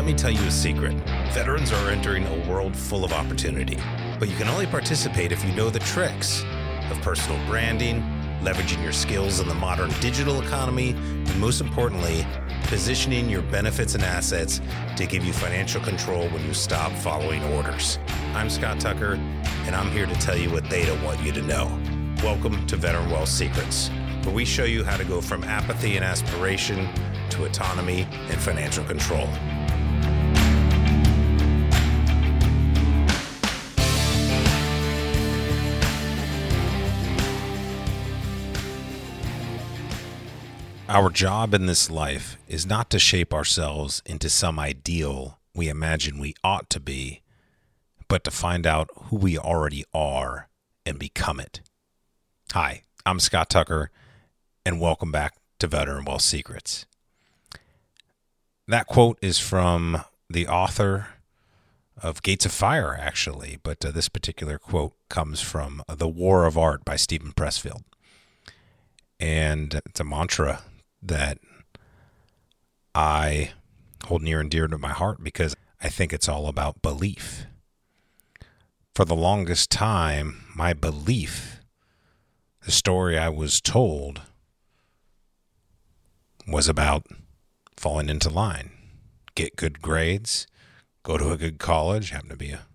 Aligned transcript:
Let 0.00 0.06
me 0.06 0.14
tell 0.14 0.30
you 0.30 0.40
a 0.44 0.50
secret. 0.50 0.94
Veterans 1.34 1.70
are 1.72 1.90
entering 1.90 2.24
a 2.24 2.50
world 2.50 2.74
full 2.74 3.04
of 3.04 3.12
opportunity, 3.12 3.76
but 4.18 4.30
you 4.30 4.34
can 4.34 4.48
only 4.48 4.64
participate 4.64 5.30
if 5.30 5.44
you 5.44 5.52
know 5.52 5.68
the 5.68 5.78
tricks 5.80 6.42
of 6.90 6.98
personal 7.02 7.38
branding, 7.46 8.00
leveraging 8.40 8.82
your 8.82 8.94
skills 8.94 9.40
in 9.40 9.46
the 9.46 9.54
modern 9.54 9.90
digital 10.00 10.40
economy, 10.40 10.92
and 10.92 11.38
most 11.38 11.60
importantly, 11.60 12.26
positioning 12.62 13.28
your 13.28 13.42
benefits 13.42 13.94
and 13.94 14.02
assets 14.02 14.62
to 14.96 15.04
give 15.04 15.22
you 15.22 15.34
financial 15.34 15.82
control 15.82 16.26
when 16.30 16.46
you 16.46 16.54
stop 16.54 16.92
following 16.92 17.44
orders. 17.52 17.98
I'm 18.32 18.48
Scott 18.48 18.80
Tucker, 18.80 19.16
and 19.66 19.76
I'm 19.76 19.90
here 19.90 20.06
to 20.06 20.14
tell 20.14 20.34
you 20.36 20.50
what 20.50 20.64
they 20.70 20.86
don't 20.86 21.02
want 21.02 21.22
you 21.22 21.30
to 21.32 21.42
know. 21.42 21.66
Welcome 22.22 22.66
to 22.68 22.76
Veteran 22.76 23.10
Wealth 23.10 23.28
Secrets, 23.28 23.90
where 24.22 24.34
we 24.34 24.46
show 24.46 24.64
you 24.64 24.82
how 24.82 24.96
to 24.96 25.04
go 25.04 25.20
from 25.20 25.44
apathy 25.44 25.96
and 25.96 26.04
aspiration 26.06 26.88
to 27.32 27.44
autonomy 27.44 28.08
and 28.30 28.40
financial 28.40 28.84
control. 28.84 29.28
Our 40.90 41.08
job 41.08 41.54
in 41.54 41.66
this 41.66 41.88
life 41.88 42.36
is 42.48 42.66
not 42.66 42.90
to 42.90 42.98
shape 42.98 43.32
ourselves 43.32 44.02
into 44.04 44.28
some 44.28 44.58
ideal 44.58 45.38
we 45.54 45.68
imagine 45.68 46.18
we 46.18 46.34
ought 46.42 46.68
to 46.70 46.80
be, 46.80 47.22
but 48.08 48.24
to 48.24 48.32
find 48.32 48.66
out 48.66 48.90
who 49.04 49.14
we 49.14 49.38
already 49.38 49.84
are 49.94 50.48
and 50.84 50.98
become 50.98 51.38
it. 51.38 51.60
Hi, 52.54 52.82
I'm 53.06 53.20
Scott 53.20 53.50
Tucker, 53.50 53.92
and 54.66 54.80
welcome 54.80 55.12
back 55.12 55.34
to 55.60 55.68
Veteran 55.68 56.06
Wealth 56.06 56.22
Secrets. 56.22 56.86
That 58.66 58.88
quote 58.88 59.16
is 59.22 59.38
from 59.38 60.02
the 60.28 60.48
author 60.48 61.06
of 62.02 62.20
Gates 62.24 62.46
of 62.46 62.52
Fire, 62.52 62.98
actually, 63.00 63.60
but 63.62 63.84
uh, 63.84 63.92
this 63.92 64.08
particular 64.08 64.58
quote 64.58 64.94
comes 65.08 65.40
from 65.40 65.84
The 65.86 66.08
War 66.08 66.46
of 66.46 66.58
Art 66.58 66.84
by 66.84 66.96
Steven 66.96 67.30
Pressfield. 67.30 67.84
And 69.20 69.80
it's 69.86 70.00
a 70.00 70.04
mantra 70.04 70.62
that 71.02 71.38
I 72.94 73.52
hold 74.06 74.22
near 74.22 74.40
and 74.40 74.50
dear 74.50 74.68
to 74.68 74.78
my 74.78 74.90
heart 74.90 75.22
because 75.22 75.56
I 75.80 75.88
think 75.88 76.12
it's 76.12 76.28
all 76.28 76.46
about 76.46 76.82
belief. 76.82 77.46
For 78.94 79.04
the 79.04 79.16
longest 79.16 79.70
time, 79.70 80.44
my 80.54 80.72
belief, 80.72 81.60
the 82.64 82.72
story 82.72 83.16
I 83.16 83.28
was 83.28 83.60
told, 83.60 84.22
was 86.46 86.68
about 86.68 87.06
falling 87.76 88.08
into 88.08 88.28
line, 88.28 88.70
get 89.34 89.56
good 89.56 89.80
grades, 89.80 90.46
go 91.02 91.16
to 91.16 91.30
a 91.30 91.38
good 91.38 91.58
college, 91.58 92.10
happen 92.10 92.28
to 92.28 92.36
be 92.36 92.50
a 92.50 92.66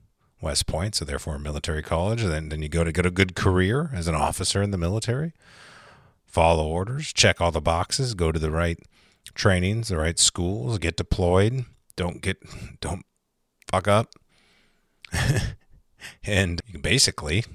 West 0.42 0.68
Point, 0.68 0.96
so 0.96 1.06
therefore 1.06 1.36
a 1.36 1.40
military 1.40 1.84
college, 1.84 2.22
and 2.22 2.32
then, 2.32 2.50
then 2.50 2.62
you 2.62 2.70
go 2.70 2.84
to 2.84 2.92
get 2.92 3.06
a 3.06 3.12
good 3.12 3.36
career 3.36 3.92
as 3.94 4.08
an 4.08 4.16
officer 4.16 4.62
in 4.62 4.72
the 4.72 4.78
military 4.78 5.34
follow 6.36 6.68
orders, 6.68 7.14
check 7.14 7.40
all 7.40 7.50
the 7.50 7.62
boxes, 7.62 8.14
go 8.14 8.30
to 8.30 8.38
the 8.38 8.52
right 8.52 8.78
trainings, 9.36 9.88
the 9.88 9.96
right 9.96 10.20
schools, 10.20 10.78
get 10.78 10.98
deployed, 10.98 11.64
don't 11.96 12.22
get 12.22 12.38
don't 12.82 13.06
fuck 13.72 13.88
up. 13.88 14.12
and 16.26 16.62
basically 16.82 17.46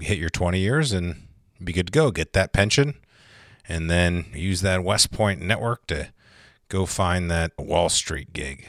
hit 0.00 0.18
your 0.18 0.30
20 0.30 0.58
years 0.58 0.90
and 0.90 1.28
be 1.62 1.72
good 1.72 1.86
to 1.86 1.92
go. 1.92 2.10
Get 2.10 2.32
that 2.32 2.52
pension 2.52 2.94
and 3.68 3.88
then 3.88 4.26
use 4.34 4.60
that 4.62 4.82
West 4.82 5.12
Point 5.12 5.40
network 5.40 5.86
to 5.86 6.08
go 6.68 6.86
find 6.86 7.30
that 7.30 7.52
Wall 7.56 7.88
Street 7.88 8.32
gig. 8.32 8.68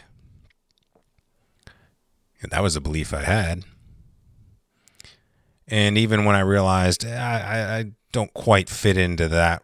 And 2.39 2.51
that 2.51 2.61
was 2.61 2.75
a 2.75 2.81
belief 2.81 3.15
I 3.15 3.23
had. 3.23 3.63
And 5.67 5.97
even 5.97 6.23
when 6.23 6.35
I 6.35 6.41
realized 6.41 7.03
I, 7.03 7.39
I, 7.39 7.77
I 7.77 7.91
don't 8.15 8.33
quite 8.33 8.69
fit 8.69 8.97
into 8.97 9.27
that 9.27 9.61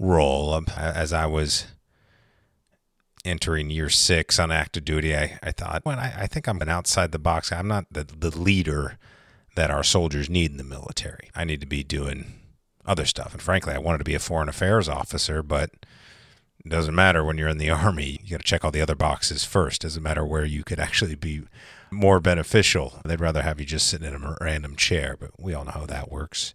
role. 0.00 0.52
Um, 0.54 0.66
as 0.76 1.12
I 1.12 1.26
was 1.26 1.66
entering 3.24 3.70
year 3.70 3.88
six 3.88 4.40
on 4.40 4.50
active 4.50 4.84
duty, 4.84 5.16
I, 5.16 5.38
I 5.40 5.52
thought, 5.52 5.82
well, 5.86 6.00
I, 6.00 6.12
I 6.18 6.26
think 6.26 6.48
I'm 6.48 6.60
an 6.60 6.68
outside 6.68 7.12
the 7.12 7.18
box. 7.20 7.52
I'm 7.52 7.68
not 7.68 7.86
the, 7.92 8.02
the 8.02 8.36
leader 8.36 8.98
that 9.54 9.70
our 9.70 9.84
soldiers 9.84 10.28
need 10.28 10.50
in 10.50 10.56
the 10.56 10.64
military. 10.64 11.30
I 11.36 11.44
need 11.44 11.60
to 11.60 11.66
be 11.66 11.84
doing 11.84 12.40
other 12.84 13.06
stuff. 13.06 13.32
And 13.32 13.40
frankly, 13.40 13.72
I 13.72 13.78
wanted 13.78 13.98
to 13.98 14.04
be 14.04 14.16
a 14.16 14.18
foreign 14.18 14.48
affairs 14.48 14.88
officer, 14.88 15.40
but 15.40 15.70
it 16.64 16.70
doesn't 16.70 16.94
matter 16.94 17.22
when 17.22 17.38
you're 17.38 17.48
in 17.48 17.58
the 17.58 17.70
army. 17.84 18.18
You 18.24 18.32
got 18.32 18.40
to 18.40 18.42
check 18.42 18.64
all 18.64 18.72
the 18.72 18.80
other 18.80 18.96
boxes 18.96 19.44
first. 19.44 19.82
Doesn't 19.82 20.02
matter 20.02 20.26
where 20.26 20.44
you 20.44 20.64
could 20.64 20.80
actually 20.80 21.14
be 21.14 21.42
more 21.92 22.18
beneficial. 22.18 23.00
They'd 23.04 23.20
rather 23.20 23.42
have 23.42 23.60
you 23.60 23.66
just 23.66 23.86
sitting 23.86 24.08
in 24.08 24.24
a 24.24 24.36
random 24.40 24.74
chair, 24.74 25.16
but 25.20 25.30
we 25.38 25.54
all 25.54 25.64
know 25.64 25.70
how 25.70 25.86
that 25.86 26.10
works. 26.10 26.52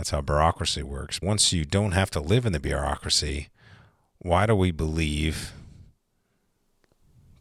That's 0.00 0.08
how 0.08 0.22
bureaucracy 0.22 0.82
works. 0.82 1.20
Once 1.20 1.52
you 1.52 1.66
don't 1.66 1.92
have 1.92 2.10
to 2.12 2.20
live 2.20 2.46
in 2.46 2.54
the 2.54 2.58
bureaucracy, 2.58 3.48
why 4.18 4.46
do 4.46 4.54
we 4.54 4.70
believe 4.70 5.52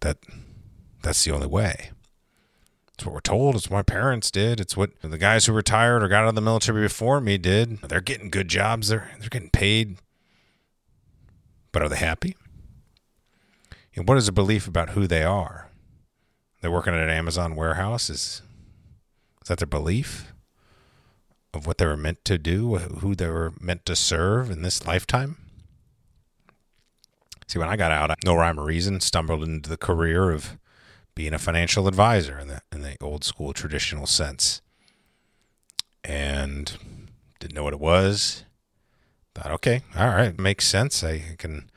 that 0.01 0.17
that's 1.01 1.23
the 1.23 1.31
only 1.31 1.47
way? 1.47 1.91
It's 2.93 3.05
what 3.05 3.13
we're 3.13 3.21
told. 3.21 3.55
It's 3.55 3.69
what 3.69 3.77
my 3.77 3.83
parents 3.83 4.29
did. 4.29 4.59
It's 4.59 4.75
what 4.75 4.89
the 5.01 5.17
guys 5.17 5.45
who 5.45 5.53
retired 5.53 6.03
or 6.03 6.09
got 6.09 6.23
out 6.23 6.27
of 6.27 6.35
the 6.35 6.41
military 6.41 6.81
before 6.81 7.21
me 7.21 7.37
did. 7.37 7.81
They're 7.83 8.01
getting 8.01 8.29
good 8.29 8.49
jobs. 8.49 8.89
They're 8.89 9.09
they're 9.21 9.29
getting 9.29 9.51
paid. 9.51 9.95
But 11.71 11.81
are 11.81 11.87
they 11.87 11.95
happy? 11.95 12.35
And 13.95 14.05
what 14.05 14.17
is 14.17 14.25
the 14.25 14.33
belief 14.33 14.67
about 14.67 14.89
who 14.89 15.07
they 15.07 15.23
are? 15.23 15.69
They're 16.59 16.69
working 16.69 16.93
at 16.93 16.99
an 16.99 17.09
Amazon 17.09 17.55
warehouse. 17.55 18.09
Is 18.09 18.41
is 19.41 19.47
that 19.47 19.59
their 19.59 19.65
belief? 19.65 20.33
Of 21.53 21.65
what 21.65 21.77
they 21.77 21.85
were 21.85 21.97
meant 21.97 22.23
to 22.25 22.37
do, 22.37 22.75
who 22.75 23.15
they 23.15 23.27
were 23.27 23.53
meant 23.59 23.85
to 23.85 23.95
serve 23.95 24.51
in 24.51 24.61
this 24.61 24.85
lifetime. 24.85 25.37
See, 27.47 27.57
when 27.57 27.69
I 27.69 27.75
got 27.77 27.91
out, 27.91 28.15
no 28.23 28.35
rhyme 28.35 28.59
or 28.59 28.65
reason, 28.65 28.99
stumbled 28.99 29.43
into 29.43 29.69
the 29.69 29.77
career 29.77 30.29
of 30.29 30.59
being 31.15 31.33
a 31.33 31.39
financial 31.39 31.87
advisor 31.87 32.37
in 32.37 32.47
the 32.47 32.61
in 32.71 32.81
the 32.81 32.95
old 33.01 33.23
school 33.23 33.53
traditional 33.53 34.05
sense, 34.05 34.61
and 36.03 36.77
didn't 37.39 37.55
know 37.55 37.63
what 37.63 37.73
it 37.73 37.79
was. 37.79 38.45
Thought, 39.33 39.51
okay, 39.51 39.81
all 39.97 40.07
right, 40.07 40.37
makes 40.37 40.67
sense. 40.67 41.03
I 41.03 41.35
can 41.37 41.69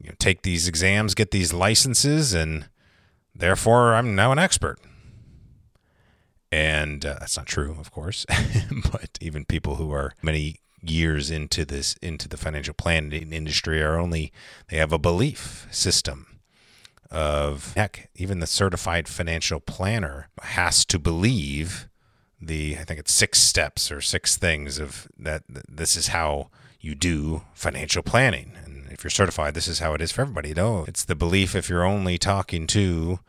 you 0.00 0.08
know, 0.08 0.14
take 0.18 0.42
these 0.42 0.66
exams, 0.66 1.14
get 1.14 1.30
these 1.30 1.52
licenses, 1.52 2.32
and 2.32 2.68
therefore 3.34 3.94
I'm 3.94 4.14
now 4.14 4.32
an 4.32 4.38
expert. 4.38 4.78
And 6.54 7.04
uh, 7.04 7.16
that's 7.18 7.36
not 7.36 7.46
true, 7.46 7.76
of 7.80 7.90
course. 7.90 8.24
but 8.92 9.18
even 9.20 9.44
people 9.44 9.74
who 9.74 9.90
are 9.90 10.14
many 10.22 10.60
years 10.80 11.28
into 11.28 11.64
this 11.64 11.96
into 12.00 12.28
the 12.28 12.36
financial 12.36 12.74
planning 12.74 13.32
industry 13.32 13.82
are 13.82 13.98
only 13.98 14.30
they 14.68 14.76
have 14.76 14.92
a 14.92 14.98
belief 14.98 15.66
system 15.70 16.38
of 17.10 17.72
heck 17.72 18.10
even 18.16 18.40
the 18.40 18.46
certified 18.46 19.08
financial 19.08 19.60
planner 19.60 20.28
has 20.42 20.84
to 20.84 20.98
believe 20.98 21.88
the 22.38 22.76
i 22.78 22.84
think 22.84 23.00
it's 23.00 23.14
six 23.14 23.40
steps 23.40 23.90
or 23.90 24.02
six 24.02 24.36
things 24.36 24.78
of 24.78 25.08
that 25.18 25.42
this 25.48 25.96
is 25.96 26.08
how 26.08 26.50
you 26.80 26.94
do 26.94 27.40
financial 27.54 28.02
planning 28.02 28.52
and 28.66 28.86
if 28.92 29.02
you're 29.02 29.10
certified 29.10 29.54
this 29.54 29.68
is 29.68 29.78
how 29.78 29.94
it 29.94 30.02
is 30.02 30.12
for 30.12 30.20
everybody 30.20 30.52
no 30.52 30.84
it's 30.86 31.06
the 31.06 31.14
belief 31.14 31.54
if 31.54 31.70
you're 31.70 31.82
only 31.82 32.18
talking 32.18 32.66
to 32.66 33.20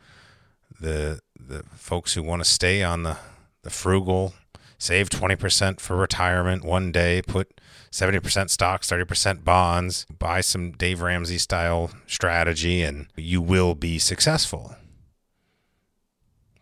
the 0.80 1.20
the 1.38 1.62
folks 1.74 2.14
who 2.14 2.22
want 2.22 2.42
to 2.42 2.48
stay 2.48 2.82
on 2.82 3.02
the, 3.02 3.16
the 3.62 3.70
frugal, 3.70 4.34
save 4.78 5.08
20% 5.08 5.80
for 5.80 5.96
retirement 5.96 6.64
one 6.64 6.92
day, 6.92 7.22
put 7.22 7.60
70% 7.90 8.50
stocks, 8.50 8.90
30% 8.90 9.44
bonds, 9.44 10.06
buy 10.18 10.40
some 10.40 10.72
Dave 10.72 11.00
Ramsey 11.00 11.38
style 11.38 11.90
strategy, 12.06 12.82
and 12.82 13.06
you 13.16 13.40
will 13.40 13.74
be 13.74 13.98
successful. 13.98 14.76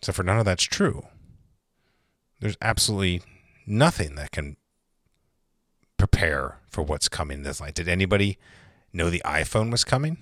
So, 0.03 0.13
for 0.13 0.23
none 0.23 0.39
of 0.39 0.45
that's 0.45 0.65
true. 0.65 1.07
There's 2.41 2.59
absolutely 2.61 3.23
nothing 3.67 4.17
that 4.17 4.33
can 4.33 4.57
prepare 5.97 6.59
for 6.69 6.83
what's 6.83 7.09
coming 7.09 7.43
this 7.43 7.61
light. 7.61 7.75
Did 7.75 7.89
anybody 7.89 8.37
know 8.93 9.09
the 9.09 9.23
iPhone 9.25 9.71
was 9.71 9.83
coming? 9.83 10.19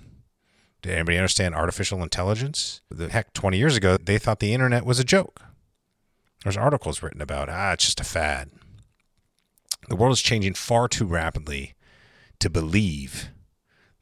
Did 0.82 0.94
anybody 0.94 1.17
understand 1.17 1.55
artificial 1.55 2.02
intelligence? 2.02 2.81
The 2.90 3.08
heck, 3.08 3.32
20 3.32 3.56
years 3.56 3.76
ago, 3.76 3.96
they 3.96 4.19
thought 4.19 4.40
the 4.40 4.52
internet 4.52 4.84
was 4.84 4.99
a 4.99 5.05
joke. 5.05 5.40
There's 6.43 6.56
articles 6.56 7.02
written 7.02 7.23
about, 7.23 7.49
ah, 7.49 7.73
it's 7.73 7.84
just 7.84 8.00
a 8.00 8.05
fad. 8.05 8.50
The 9.88 9.94
world 9.94 10.12
is 10.12 10.20
changing 10.20 10.55
far 10.55 10.88
too 10.88 11.06
rapidly 11.06 11.75
to 12.40 12.50
believe 12.50 13.31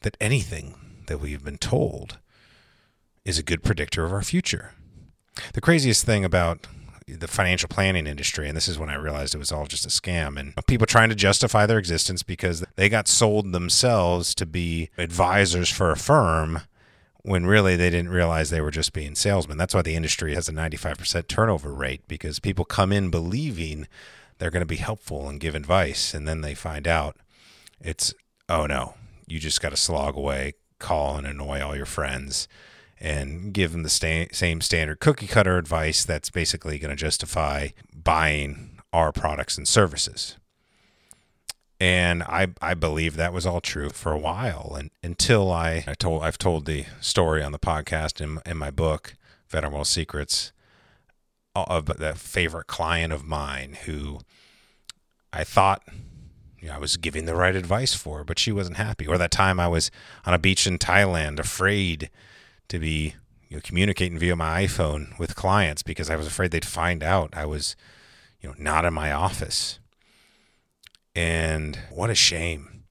that 0.00 0.16
anything 0.20 0.74
that 1.06 1.18
we've 1.18 1.44
been 1.44 1.58
told 1.58 2.18
is 3.26 3.38
a 3.38 3.42
good 3.42 3.62
predictor 3.62 4.06
of 4.06 4.12
our 4.12 4.22
future. 4.22 4.72
The 5.52 5.60
craziest 5.60 6.06
thing 6.06 6.24
about 6.24 6.66
the 7.06 7.28
financial 7.28 7.68
planning 7.68 8.06
industry, 8.06 8.48
and 8.48 8.56
this 8.56 8.68
is 8.68 8.78
when 8.78 8.88
I 8.88 8.94
realized 8.94 9.34
it 9.34 9.38
was 9.38 9.52
all 9.52 9.66
just 9.66 9.84
a 9.84 9.88
scam, 9.88 10.38
and 10.38 10.54
people 10.66 10.86
trying 10.86 11.08
to 11.10 11.14
justify 11.14 11.66
their 11.66 11.78
existence 11.78 12.22
because 12.22 12.64
they 12.76 12.88
got 12.88 13.08
sold 13.08 13.52
themselves 13.52 14.34
to 14.36 14.46
be 14.46 14.90
advisors 14.96 15.68
for 15.68 15.90
a 15.90 15.96
firm 15.96 16.60
when 17.22 17.46
really 17.46 17.76
they 17.76 17.90
didn't 17.90 18.10
realize 18.10 18.50
they 18.50 18.60
were 18.60 18.70
just 18.70 18.92
being 18.92 19.14
salesmen. 19.14 19.58
That's 19.58 19.74
why 19.74 19.82
the 19.82 19.94
industry 19.94 20.34
has 20.34 20.48
a 20.48 20.52
95% 20.52 21.28
turnover 21.28 21.72
rate 21.72 22.06
because 22.08 22.38
people 22.38 22.64
come 22.64 22.92
in 22.92 23.10
believing 23.10 23.86
they're 24.38 24.50
going 24.50 24.62
to 24.62 24.66
be 24.66 24.76
helpful 24.76 25.28
and 25.28 25.38
give 25.38 25.54
advice, 25.54 26.14
and 26.14 26.26
then 26.26 26.40
they 26.40 26.54
find 26.54 26.88
out 26.88 27.16
it's, 27.80 28.14
oh 28.48 28.66
no, 28.66 28.94
you 29.26 29.38
just 29.38 29.60
got 29.60 29.70
to 29.70 29.76
slog 29.76 30.16
away, 30.16 30.54
call 30.78 31.16
and 31.16 31.26
annoy 31.26 31.60
all 31.60 31.76
your 31.76 31.86
friends 31.86 32.48
and 32.98 33.52
give 33.52 33.72
them 33.72 33.82
the 33.82 33.90
sta- 33.90 34.28
same 34.32 34.60
standard 34.60 35.00
cookie 35.00 35.26
cutter 35.26 35.56
advice 35.56 36.04
that's 36.04 36.30
basically 36.30 36.78
going 36.78 36.90
to 36.90 36.96
justify 36.96 37.68
buying 37.94 38.78
our 38.92 39.12
products 39.12 39.56
and 39.56 39.68
services. 39.68 40.36
And 41.80 42.22
I, 42.24 42.48
I 42.60 42.74
believe 42.74 43.16
that 43.16 43.32
was 43.32 43.46
all 43.46 43.62
true 43.62 43.88
for 43.88 44.12
a 44.12 44.18
while 44.18 44.76
and 44.78 44.90
until 45.02 45.50
I, 45.50 45.82
I 45.86 45.94
told 45.94 46.22
I've 46.22 46.36
told 46.36 46.66
the 46.66 46.84
story 47.00 47.42
on 47.42 47.52
the 47.52 47.58
podcast 47.58 48.20
in, 48.20 48.38
in 48.44 48.58
my 48.58 48.70
book, 48.70 49.14
Veteran 49.48 49.70
Venerable 49.70 49.84
Secrets, 49.86 50.52
uh, 51.56 51.64
of 51.68 51.86
that 51.86 52.18
favorite 52.18 52.66
client 52.66 53.14
of 53.14 53.24
mine 53.24 53.78
who 53.86 54.20
I 55.32 55.42
thought 55.42 55.82
you 56.60 56.68
know, 56.68 56.74
I 56.74 56.78
was 56.78 56.98
giving 56.98 57.24
the 57.24 57.34
right 57.34 57.56
advice 57.56 57.94
for, 57.94 58.22
but 58.24 58.38
she 58.38 58.52
wasn't 58.52 58.76
happy. 58.76 59.06
Or 59.06 59.16
that 59.16 59.30
time 59.30 59.58
I 59.58 59.66
was 59.66 59.90
on 60.26 60.34
a 60.34 60.38
beach 60.38 60.66
in 60.66 60.78
Thailand, 60.78 61.38
afraid 61.38 62.10
to 62.68 62.78
be 62.78 63.14
you 63.48 63.56
know, 63.56 63.60
communicating 63.64 64.18
via 64.18 64.36
my 64.36 64.64
iPhone 64.64 65.18
with 65.18 65.34
clients 65.34 65.82
because 65.82 66.10
I 66.10 66.16
was 66.16 66.26
afraid 66.26 66.50
they'd 66.50 66.64
find 66.64 67.02
out 67.02 67.30
I 67.32 67.46
was, 67.46 67.74
you 68.40 68.48
know, 68.50 68.54
not 68.58 68.84
in 68.84 68.92
my 68.92 69.10
office. 69.12 69.78
And 71.14 71.78
what 71.90 72.10
a 72.10 72.14
shame 72.14 72.84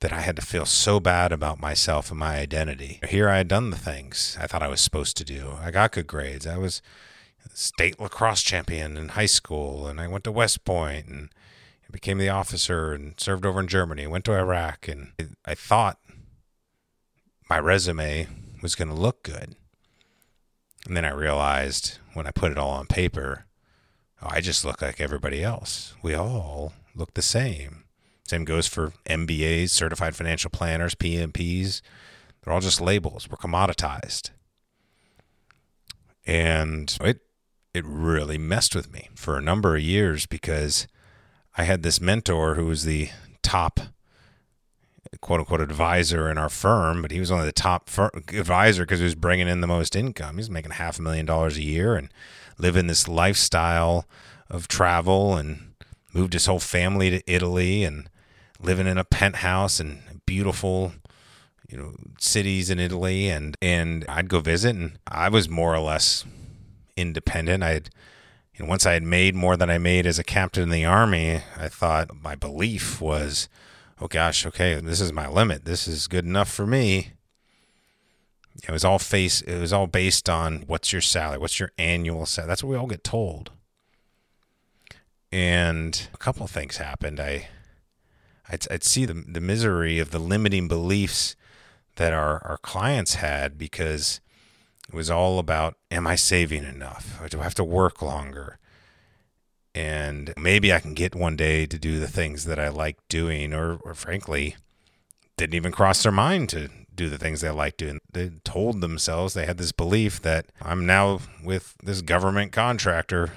that 0.00 0.12
I 0.12 0.20
had 0.20 0.36
to 0.36 0.42
feel 0.42 0.64
so 0.64 0.98
bad 0.98 1.32
about 1.32 1.60
myself 1.60 2.10
and 2.10 2.18
my 2.18 2.38
identity. 2.38 3.00
Here 3.08 3.28
I 3.28 3.38
had 3.38 3.48
done 3.48 3.70
the 3.70 3.76
things 3.76 4.36
I 4.40 4.46
thought 4.46 4.62
I 4.62 4.68
was 4.68 4.80
supposed 4.80 5.16
to 5.18 5.24
do. 5.24 5.54
I 5.60 5.70
got 5.70 5.92
good 5.92 6.06
grades. 6.06 6.46
I 6.46 6.56
was 6.58 6.80
state 7.52 8.00
lacrosse 8.00 8.42
champion 8.42 8.96
in 8.96 9.10
high 9.10 9.26
school, 9.26 9.86
and 9.86 10.00
I 10.00 10.08
went 10.08 10.24
to 10.24 10.32
West 10.32 10.64
Point 10.64 11.06
and 11.06 11.30
became 11.90 12.18
the 12.18 12.28
officer 12.28 12.92
and 12.92 13.18
served 13.18 13.44
over 13.44 13.60
in 13.60 13.68
Germany. 13.68 14.06
Went 14.06 14.24
to 14.26 14.34
Iraq, 14.34 14.88
and 14.88 15.12
I 15.44 15.54
thought 15.54 15.98
my 17.48 17.58
resume 17.58 18.28
was 18.62 18.74
going 18.74 18.88
to 18.88 18.94
look 18.94 19.22
good. 19.22 19.56
And 20.86 20.96
then 20.96 21.04
I 21.04 21.10
realized 21.10 21.98
when 22.14 22.26
I 22.26 22.30
put 22.30 22.52
it 22.52 22.58
all 22.58 22.70
on 22.70 22.86
paper, 22.86 23.46
oh, 24.22 24.28
I 24.30 24.40
just 24.40 24.64
look 24.64 24.80
like 24.80 25.00
everybody 25.00 25.42
else. 25.42 25.94
We 26.02 26.14
all 26.14 26.72
look 26.94 27.14
the 27.14 27.22
same. 27.22 27.84
Same 28.26 28.44
goes 28.44 28.66
for 28.66 28.92
MBAs, 29.06 29.70
certified 29.70 30.14
financial 30.14 30.50
planners, 30.50 30.94
PMPs. 30.94 31.80
They're 32.42 32.52
all 32.52 32.60
just 32.60 32.80
labels. 32.80 33.28
We're 33.28 33.36
commoditized. 33.36 34.30
And 36.26 36.96
it 37.00 37.20
it 37.72 37.84
really 37.86 38.38
messed 38.38 38.74
with 38.74 38.92
me 38.92 39.08
for 39.14 39.36
a 39.36 39.42
number 39.42 39.76
of 39.76 39.82
years 39.82 40.26
because 40.26 40.86
I 41.56 41.64
had 41.64 41.82
this 41.82 42.00
mentor 42.00 42.54
who 42.56 42.66
was 42.66 42.84
the 42.84 43.10
top 43.42 43.80
quote 45.20 45.40
unquote 45.40 45.60
advisor 45.60 46.30
in 46.30 46.38
our 46.38 46.48
firm, 46.48 47.02
but 47.02 47.10
he 47.10 47.20
was 47.20 47.30
only 47.30 47.46
the 47.46 47.52
top 47.52 47.88
fir- 47.88 48.10
advisor 48.14 48.84
because 48.84 49.00
he 49.00 49.04
was 49.04 49.14
bringing 49.14 49.48
in 49.48 49.60
the 49.60 49.66
most 49.66 49.96
income. 49.96 50.36
He 50.36 50.40
was 50.40 50.50
making 50.50 50.72
half 50.72 50.98
a 50.98 51.02
million 51.02 51.26
dollars 51.26 51.56
a 51.56 51.62
year 51.62 51.96
and 51.96 52.12
living 52.58 52.86
this 52.86 53.08
lifestyle 53.08 54.06
of 54.48 54.68
travel 54.68 55.36
and 55.36 55.69
moved 56.12 56.32
his 56.32 56.46
whole 56.46 56.60
family 56.60 57.10
to 57.10 57.22
Italy 57.26 57.84
and 57.84 58.08
living 58.60 58.86
in 58.86 58.98
a 58.98 59.04
penthouse 59.04 59.80
and 59.80 60.02
beautiful 60.26 60.92
you 61.68 61.78
know 61.78 61.94
cities 62.18 62.68
in 62.68 62.78
Italy 62.78 63.28
and 63.28 63.56
and 63.62 64.04
I'd 64.08 64.28
go 64.28 64.40
visit 64.40 64.74
and 64.74 64.98
I 65.06 65.28
was 65.28 65.48
more 65.48 65.74
or 65.74 65.80
less 65.80 66.24
independent. 66.96 67.62
I 67.62 67.70
had 67.70 67.90
you 68.54 68.64
know, 68.64 68.68
once 68.68 68.84
I 68.84 68.92
had 68.92 69.02
made 69.02 69.34
more 69.34 69.56
than 69.56 69.70
I 69.70 69.78
made 69.78 70.06
as 70.06 70.18
a 70.18 70.24
captain 70.24 70.64
in 70.64 70.70
the 70.70 70.84
army, 70.84 71.42
I 71.56 71.68
thought 71.68 72.10
my 72.22 72.34
belief 72.34 73.00
was 73.00 73.48
oh 74.00 74.08
gosh, 74.08 74.46
okay, 74.46 74.74
this 74.80 75.00
is 75.00 75.12
my 75.12 75.28
limit. 75.28 75.64
This 75.64 75.86
is 75.86 76.08
good 76.08 76.24
enough 76.24 76.50
for 76.50 76.66
me. 76.66 77.12
It 78.66 78.72
was 78.72 78.84
all 78.84 78.98
face. 78.98 79.40
It 79.42 79.58
was 79.58 79.72
all 79.72 79.86
based 79.86 80.28
on 80.28 80.64
what's 80.66 80.92
your 80.92 81.02
salary, 81.02 81.38
what's 81.38 81.60
your 81.60 81.72
annual 81.78 82.26
salary. 82.26 82.48
That's 82.48 82.64
what 82.64 82.70
we 82.70 82.76
all 82.76 82.86
get 82.86 83.04
told. 83.04 83.52
And 85.32 86.08
a 86.12 86.16
couple 86.16 86.46
things 86.46 86.78
happened. 86.78 87.20
I, 87.20 87.48
I'd, 88.48 88.66
I'd 88.70 88.84
see 88.84 89.04
the 89.04 89.14
the 89.14 89.40
misery 89.40 89.98
of 89.98 90.10
the 90.10 90.18
limiting 90.18 90.66
beliefs 90.68 91.36
that 91.96 92.12
our 92.12 92.44
our 92.44 92.58
clients 92.58 93.14
had 93.14 93.56
because 93.56 94.20
it 94.88 94.94
was 94.94 95.10
all 95.10 95.38
about, 95.38 95.76
am 95.90 96.06
I 96.06 96.16
saving 96.16 96.64
enough? 96.64 97.20
Or 97.22 97.28
do 97.28 97.40
I 97.40 97.44
have 97.44 97.54
to 97.54 97.64
work 97.64 98.02
longer? 98.02 98.58
and 99.74 100.34
maybe 100.36 100.72
I 100.72 100.80
can 100.80 100.94
get 100.94 101.14
one 101.14 101.36
day 101.36 101.66
to 101.66 101.78
do 101.78 102.00
the 102.00 102.08
things 102.08 102.44
that 102.44 102.58
I 102.58 102.68
like 102.68 102.96
doing, 103.08 103.54
or, 103.54 103.76
or 103.76 103.94
frankly, 103.94 104.56
didn't 105.36 105.54
even 105.54 105.72
cross 105.72 106.02
their 106.02 106.12
mind 106.12 106.48
to 106.50 106.68
do 106.94 107.08
the 107.08 107.18
things 107.18 107.40
they 107.40 107.50
like 107.50 107.76
doing. 107.76 108.00
They 108.12 108.30
told 108.44 108.80
themselves 108.80 109.34
they 109.34 109.46
had 109.46 109.58
this 109.58 109.72
belief 109.72 110.20
that 110.22 110.46
I'm 110.60 110.86
now 110.86 111.20
with 111.42 111.76
this 111.82 112.02
government 112.02 112.52
contractor. 112.52 113.32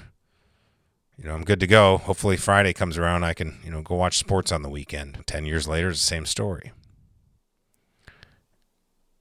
You 1.16 1.24
know, 1.26 1.34
I'm 1.34 1.44
good 1.44 1.60
to 1.60 1.66
go. 1.66 1.98
Hopefully, 1.98 2.36
Friday 2.36 2.72
comes 2.72 2.98
around, 2.98 3.24
I 3.24 3.34
can, 3.34 3.58
you 3.64 3.70
know, 3.70 3.82
go 3.82 3.94
watch 3.94 4.18
sports 4.18 4.50
on 4.50 4.62
the 4.62 4.68
weekend. 4.68 5.22
10 5.26 5.46
years 5.46 5.68
later, 5.68 5.90
it's 5.90 6.00
the 6.00 6.06
same 6.06 6.26
story. 6.26 6.72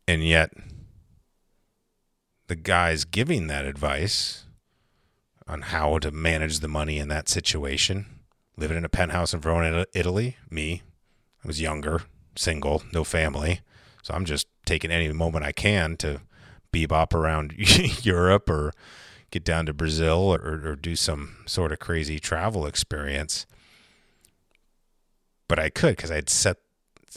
And 0.08 0.24
yet, 0.24 0.52
the 2.48 2.56
guys 2.56 3.06
giving 3.06 3.48
that 3.48 3.66
advice 3.66 4.46
on 5.48 5.62
how 5.62 6.00
to 6.00 6.12
manage 6.12 6.60
the 6.60 6.68
money 6.68 6.98
in 6.98 7.10
that 7.10 7.30
situation. 7.30 8.06
Living 8.58 8.78
in 8.78 8.86
a 8.86 8.90
penthouse 8.90 9.34
in 9.34 9.40
Verona, 9.40 9.86
Italy. 9.94 10.38
Me, 10.50 10.82
I 11.44 11.48
was 11.48 11.62
younger, 11.62 12.04
single, 12.36 12.84
no 12.92 13.04
family. 13.04 13.62
So 14.02 14.14
I'm 14.14 14.26
just 14.26 14.48
taking 14.66 14.92
any 14.92 15.12
moment 15.12 15.46
I 15.46 15.52
can 15.52 15.98
to 15.98 16.22
bebop 16.72 17.14
around 17.14 17.54
Europe 18.04 18.50
or 18.50 18.74
get 19.34 19.44
down 19.44 19.66
to 19.66 19.74
Brazil 19.74 20.36
or, 20.36 20.62
or 20.64 20.76
do 20.76 20.96
some 20.96 21.38
sort 21.48 21.72
of 21.72 21.80
crazy 21.80 22.20
travel 22.20 22.68
experience. 22.68 23.48
But 25.48 25.58
I 25.58 25.72
could 25.72 25.96
because 25.96 26.12
I'd 26.12 26.30
set 26.30 26.58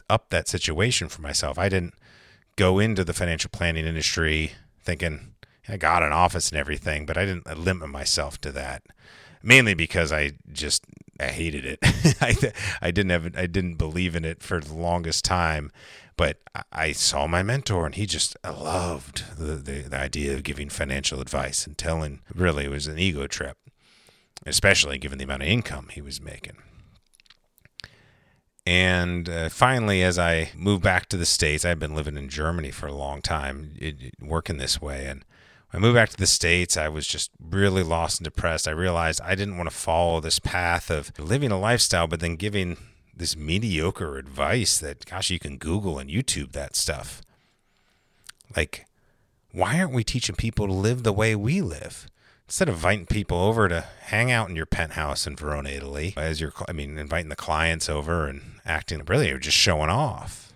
up 0.08 0.30
that 0.30 0.48
situation 0.48 1.08
for 1.10 1.20
myself. 1.20 1.58
I 1.58 1.68
didn't 1.68 1.94
go 2.56 2.78
into 2.78 3.04
the 3.04 3.12
financial 3.12 3.50
planning 3.52 3.86
industry 3.86 4.52
thinking, 4.82 5.34
I 5.68 5.76
got 5.76 6.02
an 6.02 6.12
office 6.12 6.50
and 6.50 6.58
everything, 6.58 7.04
but 7.04 7.18
I 7.18 7.26
didn't 7.26 7.58
limit 7.58 7.90
myself 7.90 8.40
to 8.40 8.52
that. 8.52 8.82
Mainly 9.42 9.74
because 9.74 10.10
I 10.10 10.32
just 10.50 10.84
I 11.20 11.28
hated 11.28 11.64
it. 11.64 11.78
I 12.20 12.34
I 12.80 12.90
didn't 12.90 13.10
have 13.10 13.36
I 13.36 13.46
didn't 13.46 13.76
believe 13.76 14.14
in 14.16 14.24
it 14.24 14.42
for 14.42 14.60
the 14.60 14.74
longest 14.74 15.24
time, 15.24 15.70
but 16.16 16.38
I 16.72 16.92
saw 16.92 17.26
my 17.26 17.42
mentor 17.42 17.86
and 17.86 17.94
he 17.94 18.06
just 18.06 18.36
loved 18.44 19.38
the, 19.38 19.56
the, 19.56 19.82
the 19.82 19.96
idea 19.96 20.34
of 20.34 20.42
giving 20.42 20.68
financial 20.68 21.20
advice 21.20 21.66
and 21.66 21.76
telling. 21.76 22.20
Really, 22.34 22.64
it 22.64 22.70
was 22.70 22.86
an 22.86 22.98
ego 22.98 23.26
trip, 23.26 23.58
especially 24.44 24.98
given 24.98 25.18
the 25.18 25.24
amount 25.24 25.42
of 25.42 25.48
income 25.48 25.88
he 25.92 26.00
was 26.00 26.20
making. 26.20 26.56
And 28.66 29.28
uh, 29.28 29.48
finally, 29.48 30.02
as 30.02 30.18
I 30.18 30.50
moved 30.56 30.82
back 30.82 31.08
to 31.10 31.16
the 31.16 31.26
States, 31.26 31.64
I've 31.64 31.78
been 31.78 31.94
living 31.94 32.16
in 32.16 32.28
Germany 32.28 32.72
for 32.72 32.88
a 32.88 32.94
long 32.94 33.22
time, 33.22 33.74
it, 33.76 34.14
working 34.20 34.56
this 34.56 34.82
way. 34.82 35.06
And 35.06 35.24
I 35.76 35.78
moved 35.78 35.94
back 35.94 36.08
to 36.08 36.16
the 36.16 36.26
States, 36.26 36.78
I 36.78 36.88
was 36.88 37.06
just 37.06 37.30
really 37.38 37.82
lost 37.82 38.18
and 38.18 38.24
depressed. 38.24 38.66
I 38.66 38.70
realized 38.70 39.20
I 39.20 39.34
didn't 39.34 39.58
want 39.58 39.68
to 39.68 39.76
follow 39.76 40.20
this 40.20 40.38
path 40.38 40.90
of 40.90 41.12
living 41.18 41.52
a 41.52 41.60
lifestyle, 41.60 42.06
but 42.06 42.20
then 42.20 42.36
giving 42.36 42.78
this 43.14 43.36
mediocre 43.36 44.16
advice 44.16 44.78
that, 44.78 45.04
gosh, 45.04 45.28
you 45.28 45.38
can 45.38 45.58
Google 45.58 45.98
and 45.98 46.08
YouTube 46.08 46.52
that 46.52 46.76
stuff. 46.76 47.20
Like, 48.56 48.86
why 49.52 49.78
aren't 49.78 49.92
we 49.92 50.02
teaching 50.02 50.34
people 50.34 50.66
to 50.66 50.72
live 50.72 51.02
the 51.02 51.12
way 51.12 51.36
we 51.36 51.60
live? 51.60 52.06
Instead 52.46 52.70
of 52.70 52.76
inviting 52.76 53.04
people 53.04 53.36
over 53.36 53.68
to 53.68 53.84
hang 54.04 54.30
out 54.30 54.48
in 54.48 54.56
your 54.56 54.64
penthouse 54.64 55.26
in 55.26 55.36
Verona, 55.36 55.68
Italy, 55.68 56.14
as 56.16 56.40
you're, 56.40 56.54
I 56.66 56.72
mean, 56.72 56.96
inviting 56.96 57.28
the 57.28 57.36
clients 57.36 57.90
over 57.90 58.26
and 58.26 58.60
acting 58.64 59.04
brilliant, 59.04 59.42
just 59.42 59.58
showing 59.58 59.90
off. 59.90 60.54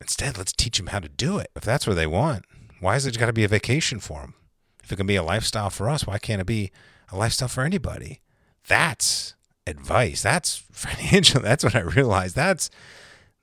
Instead, 0.00 0.38
let's 0.38 0.52
teach 0.52 0.76
them 0.78 0.88
how 0.88 1.00
to 1.00 1.08
do 1.08 1.38
it 1.38 1.50
if 1.56 1.64
that's 1.64 1.84
what 1.84 1.94
they 1.94 2.06
want. 2.06 2.44
Why 2.84 2.96
is 2.96 3.06
it 3.06 3.18
got 3.18 3.26
to 3.26 3.32
be 3.32 3.44
a 3.44 3.48
vacation 3.48 3.98
for 3.98 4.20
them? 4.20 4.34
If 4.82 4.92
it 4.92 4.96
can 4.96 5.06
be 5.06 5.16
a 5.16 5.22
lifestyle 5.22 5.70
for 5.70 5.88
us, 5.88 6.06
why 6.06 6.18
can't 6.18 6.42
it 6.42 6.46
be 6.46 6.70
a 7.10 7.16
lifestyle 7.16 7.48
for 7.48 7.64
anybody? 7.64 8.20
That's 8.68 9.36
advice. 9.66 10.20
That's 10.20 10.56
financial. 10.70 11.40
That's 11.40 11.64
what 11.64 11.74
I 11.74 11.80
realized. 11.80 12.36
That's 12.36 12.68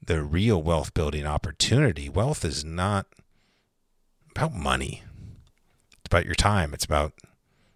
the 0.06 0.22
real 0.22 0.62
wealth 0.62 0.94
building 0.94 1.26
opportunity. 1.26 2.08
Wealth 2.08 2.46
is 2.46 2.64
not 2.64 3.08
about 4.30 4.54
money. 4.54 5.02
It's 5.94 6.06
about 6.06 6.26
your 6.26 6.36
time. 6.36 6.72
It's 6.76 6.86
about 6.86 7.14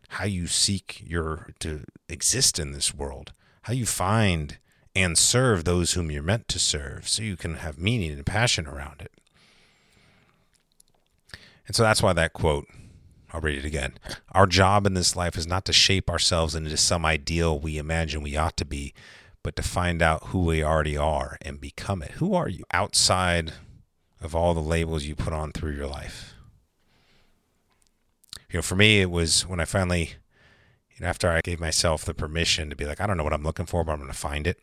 how 0.09 0.25
you 0.25 0.45
seek 0.45 1.01
your 1.03 1.49
to 1.61 1.85
exist 2.07 2.59
in 2.59 2.73
this 2.73 2.93
world. 2.93 3.33
How 3.63 3.73
you 3.73 3.87
find 3.87 4.59
and 4.93 5.17
serve 5.17 5.63
those 5.63 5.93
whom 5.93 6.11
you're 6.11 6.21
meant 6.21 6.47
to 6.49 6.59
serve 6.59 7.09
so 7.09 7.23
you 7.23 7.35
can 7.35 7.55
have 7.55 7.79
meaning 7.79 8.11
and 8.11 8.23
passion 8.23 8.67
around 8.67 9.01
it. 9.01 9.11
And 11.67 11.75
so 11.75 11.83
that's 11.83 12.01
why 12.01 12.13
that 12.13 12.33
quote, 12.33 12.67
I'll 13.33 13.41
read 13.41 13.57
it 13.57 13.65
again. 13.65 13.95
Our 14.31 14.47
job 14.47 14.85
in 14.85 14.93
this 14.93 15.15
life 15.15 15.37
is 15.37 15.47
not 15.47 15.65
to 15.65 15.73
shape 15.73 16.09
ourselves 16.09 16.55
into 16.55 16.77
some 16.77 17.05
ideal 17.05 17.59
we 17.59 17.77
imagine 17.77 18.21
we 18.21 18.37
ought 18.37 18.55
to 18.57 18.65
be, 18.65 18.93
but 19.43 19.55
to 19.57 19.61
find 19.61 20.01
out 20.01 20.27
who 20.27 20.45
we 20.45 20.63
already 20.63 20.95
are 20.95 21.37
and 21.41 21.59
become 21.59 22.01
it. 22.01 22.11
Who 22.11 22.33
are 22.33 22.47
you 22.47 22.63
outside 22.71 23.53
of 24.21 24.35
all 24.35 24.53
the 24.53 24.61
labels 24.61 25.03
you 25.03 25.15
put 25.15 25.33
on 25.33 25.51
through 25.51 25.73
your 25.73 25.87
life? 25.87 26.33
You 28.49 28.59
know, 28.59 28.61
for 28.61 28.75
me, 28.75 29.01
it 29.01 29.11
was 29.11 29.45
when 29.45 29.59
I 29.59 29.65
finally, 29.65 30.13
you 30.91 31.01
know, 31.01 31.07
after 31.07 31.29
I 31.29 31.41
gave 31.41 31.59
myself 31.59 32.05
the 32.05 32.13
permission 32.13 32.69
to 32.69 32.75
be 32.75 32.85
like, 32.85 33.01
I 33.01 33.07
don't 33.07 33.17
know 33.17 33.23
what 33.23 33.33
I'm 33.33 33.43
looking 33.43 33.65
for, 33.65 33.83
but 33.83 33.91
I'm 33.91 33.99
going 33.99 34.09
to 34.09 34.17
find 34.17 34.47
it. 34.47 34.59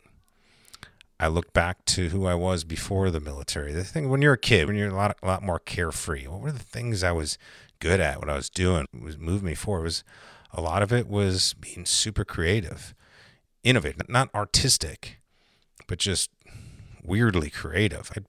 I 1.19 1.27
looked 1.27 1.53
back 1.53 1.85
to 1.85 2.09
who 2.09 2.25
I 2.25 2.35
was 2.35 2.63
before 2.63 3.09
the 3.09 3.19
military. 3.19 3.71
The 3.71 3.83
thing 3.83 4.09
when 4.09 4.21
you're 4.21 4.33
a 4.33 4.37
kid, 4.37 4.67
when 4.67 4.75
you're 4.75 4.89
a 4.89 4.95
lot, 4.95 5.17
a 5.21 5.27
lot 5.27 5.43
more 5.43 5.59
carefree, 5.59 6.27
what 6.27 6.41
were 6.41 6.51
the 6.51 6.59
things 6.59 7.03
I 7.03 7.11
was 7.11 7.37
good 7.79 7.99
at? 7.99 8.19
What 8.19 8.29
I 8.29 8.35
was 8.35 8.49
doing 8.49 8.87
was 8.99 9.17
moved 9.17 9.43
me 9.43 9.55
forward. 9.55 9.83
Was 9.83 10.03
a 10.51 10.61
lot 10.61 10.83
of 10.83 10.91
it 10.91 11.07
was 11.07 11.53
being 11.53 11.85
super 11.85 12.25
creative, 12.25 12.93
innovative, 13.63 14.09
not 14.09 14.33
artistic, 14.35 15.19
but 15.87 15.99
just 15.99 16.29
weirdly 17.03 17.49
creative. 17.49 18.11
I'd 18.15 18.25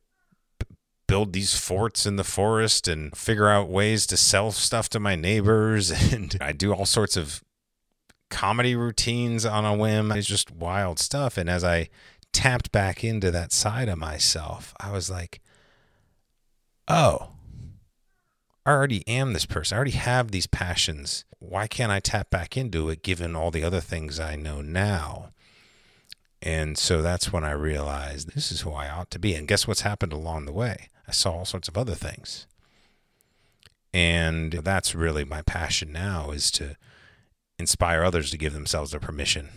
build 1.07 1.33
these 1.33 1.59
forts 1.59 2.07
in 2.07 2.17
the 2.17 2.25
forest 2.25 2.89
and 2.89 3.17
figure 3.17 3.49
out 3.49 3.69
ways 3.69 4.07
to 4.07 4.17
sell 4.17 4.53
stuff 4.53 4.89
to 4.91 5.01
my 5.01 5.17
neighbors, 5.17 5.91
and 6.13 6.37
I 6.41 6.53
do 6.53 6.73
all 6.73 6.87
sorts 6.87 7.17
of 7.17 7.43
comedy 8.31 8.75
routines 8.75 9.47
on 9.47 9.65
a 9.65 9.77
whim. 9.77 10.11
It's 10.11 10.27
just 10.27 10.51
wild 10.51 10.99
stuff. 10.99 11.39
And 11.39 11.49
as 11.49 11.63
I 11.63 11.89
tapped 12.35 12.73
back 12.73 13.03
into 13.03 13.31
that 13.31 13.53
side 13.53 13.89
of 13.89 13.97
myself, 13.97 14.75
I 14.79 14.91
was 14.91 15.09
like, 15.09 15.41
oh, 16.89 17.31
I 18.67 18.71
already 18.71 19.07
am 19.09 19.33
this 19.33 19.47
person. 19.47 19.75
I 19.75 19.79
already 19.79 19.93
have 19.93 20.31
these 20.31 20.47
passions. 20.47 21.25
Why 21.39 21.67
can't 21.67 21.93
I 21.93 22.01
tap 22.01 22.31
back 22.31 22.57
into 22.57 22.91
it 22.91 23.03
given 23.03 23.37
all 23.37 23.51
the 23.51 23.65
other 23.65 23.81
things 23.81 24.19
I 24.19 24.37
know 24.37 24.61
now? 24.61 25.31
And 26.43 26.77
so 26.77 27.01
that's 27.01 27.33
when 27.33 27.45
I 27.45 27.53
realized 27.53 28.35
this 28.35 28.53
is 28.53 28.63
who 28.63 28.73
I 28.73 28.91
ought 28.91 29.11
to 29.13 29.19
be. 29.19 29.35
And 29.35 29.49
guess 29.49 29.67
what's 29.67 29.81
happened 29.81 30.13
along 30.13 30.45
the 30.45 30.53
way? 30.53 30.89
I 31.09 31.13
saw 31.13 31.33
all 31.33 31.45
sorts 31.45 31.69
of 31.69 31.79
other 31.79 31.95
things. 31.95 32.47
And 33.95 34.53
that's 34.53 34.95
really 34.95 35.25
my 35.25 35.43
passion 35.43 35.93
now 35.93 36.33
is 36.33 36.51
to 36.53 36.77
inspire 37.59 38.03
others 38.03 38.31
to 38.31 38.39
give 38.39 38.53
themselves 38.53 38.91
the 38.91 38.99
permission 38.99 39.49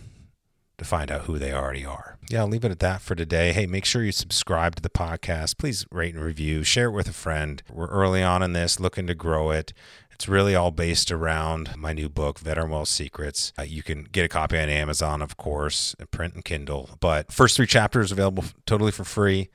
to 0.78 0.86
find 0.86 1.12
out 1.12 1.22
who 1.24 1.40
they 1.40 1.52
already 1.52 1.86
are. 1.86 2.18
Yeah, 2.30 2.42
I'll 2.42 2.48
leave 2.48 2.66
it 2.66 2.72
at 2.72 2.80
that 2.80 3.02
for 3.02 3.16
today. 3.16 3.52
Hey, 3.52 3.66
make 3.66 3.86
sure 3.86 4.04
you 4.04 4.12
subscribe 4.12 4.76
to 4.76 4.82
the 4.82 4.90
podcast. 4.90 5.58
Please 5.58 5.86
rate 5.92 6.14
and 6.14 6.24
review, 6.24 6.64
share 6.64 6.88
it 6.88 6.92
with 6.92 7.08
a 7.08 7.14
friend. 7.14 7.64
We're 7.72 7.88
early 7.88 8.22
on 8.22 8.44
in 8.44 8.54
this, 8.54 8.80
looking 8.80 9.08
to 9.08 9.16
grow 9.16 9.52
it. 9.52 9.74
It's 10.12 10.28
really 10.28 10.56
all 10.56 10.72
based 10.72 11.12
around 11.12 11.78
my 11.78 11.94
new 11.94 12.10
book, 12.10 12.40
Veteran 12.40 12.72
Wealth 12.72 12.88
Secrets. 12.88 13.54
Uh, 13.58 13.62
you 13.64 13.84
can 13.84 14.04
get 14.12 14.26
a 14.26 14.28
copy 14.28 14.58
on 14.58 14.68
Amazon, 14.68 15.22
of 15.22 15.38
course, 15.38 15.96
and 16.00 16.10
print 16.10 16.34
and 16.34 16.44
Kindle. 16.44 16.90
But 17.00 17.32
first 17.32 17.56
three 17.56 17.68
chapters 17.68 18.12
available 18.12 18.46
totally 18.66 18.92
for 18.92 19.04
free 19.04 19.50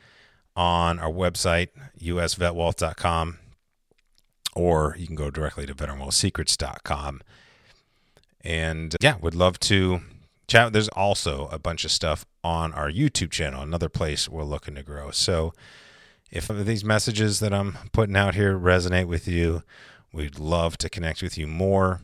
on 0.54 0.98
our 0.98 1.10
website, 1.10 1.68
usvetwealth.com, 2.00 3.38
or 4.54 4.94
you 4.98 5.06
can 5.06 5.16
go 5.16 5.30
directly 5.30 5.66
to 5.66 5.74
veteranwealthsecrets.com. 5.74 7.22
And 8.42 8.96
yeah, 9.00 9.16
would 9.20 9.34
love 9.34 9.58
to 9.60 10.00
chat. 10.52 10.72
There's 10.74 10.88
also 10.88 11.48
a 11.50 11.58
bunch 11.58 11.86
of 11.86 11.90
stuff 11.90 12.26
on 12.44 12.74
our 12.74 12.90
YouTube 12.90 13.30
channel, 13.30 13.62
another 13.62 13.88
place 13.88 14.28
we're 14.28 14.44
looking 14.44 14.74
to 14.74 14.82
grow. 14.82 15.10
So 15.10 15.54
if 16.30 16.48
these 16.48 16.84
messages 16.84 17.40
that 17.40 17.54
I'm 17.54 17.78
putting 17.92 18.16
out 18.16 18.34
here 18.34 18.58
resonate 18.58 19.06
with 19.06 19.26
you, 19.26 19.62
we'd 20.12 20.38
love 20.38 20.76
to 20.78 20.90
connect 20.90 21.22
with 21.22 21.38
you 21.38 21.46
more 21.46 22.02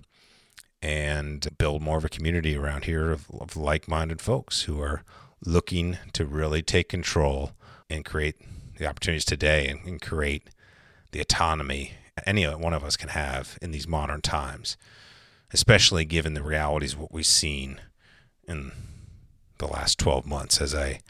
and 0.80 1.46
build 1.58 1.82
more 1.82 1.98
of 1.98 2.06
a 2.06 2.08
community 2.08 2.56
around 2.56 2.84
here 2.84 3.10
of, 3.10 3.26
of 3.38 3.54
like 3.54 3.86
minded 3.86 4.22
folks 4.22 4.62
who 4.62 4.80
are 4.80 5.02
looking 5.44 5.98
to 6.14 6.24
really 6.24 6.62
take 6.62 6.88
control 6.88 7.52
and 7.90 8.06
create 8.06 8.36
the 8.78 8.86
opportunities 8.86 9.26
today 9.26 9.68
and, 9.68 9.84
and 9.84 10.00
create 10.00 10.48
the 11.12 11.20
autonomy 11.20 11.92
any 12.26 12.46
one 12.46 12.72
of 12.72 12.82
us 12.82 12.96
can 12.96 13.10
have 13.10 13.58
in 13.60 13.72
these 13.72 13.86
modern 13.86 14.20
times, 14.20 14.76
especially 15.52 16.04
given 16.04 16.34
the 16.34 16.42
realities 16.42 16.96
what 16.96 17.12
we've 17.12 17.26
seen 17.26 17.80
in 18.48 18.72
the 19.58 19.66
last 19.66 19.98
12 19.98 20.26
months 20.26 20.60
as 20.60 20.74
I 20.74 21.00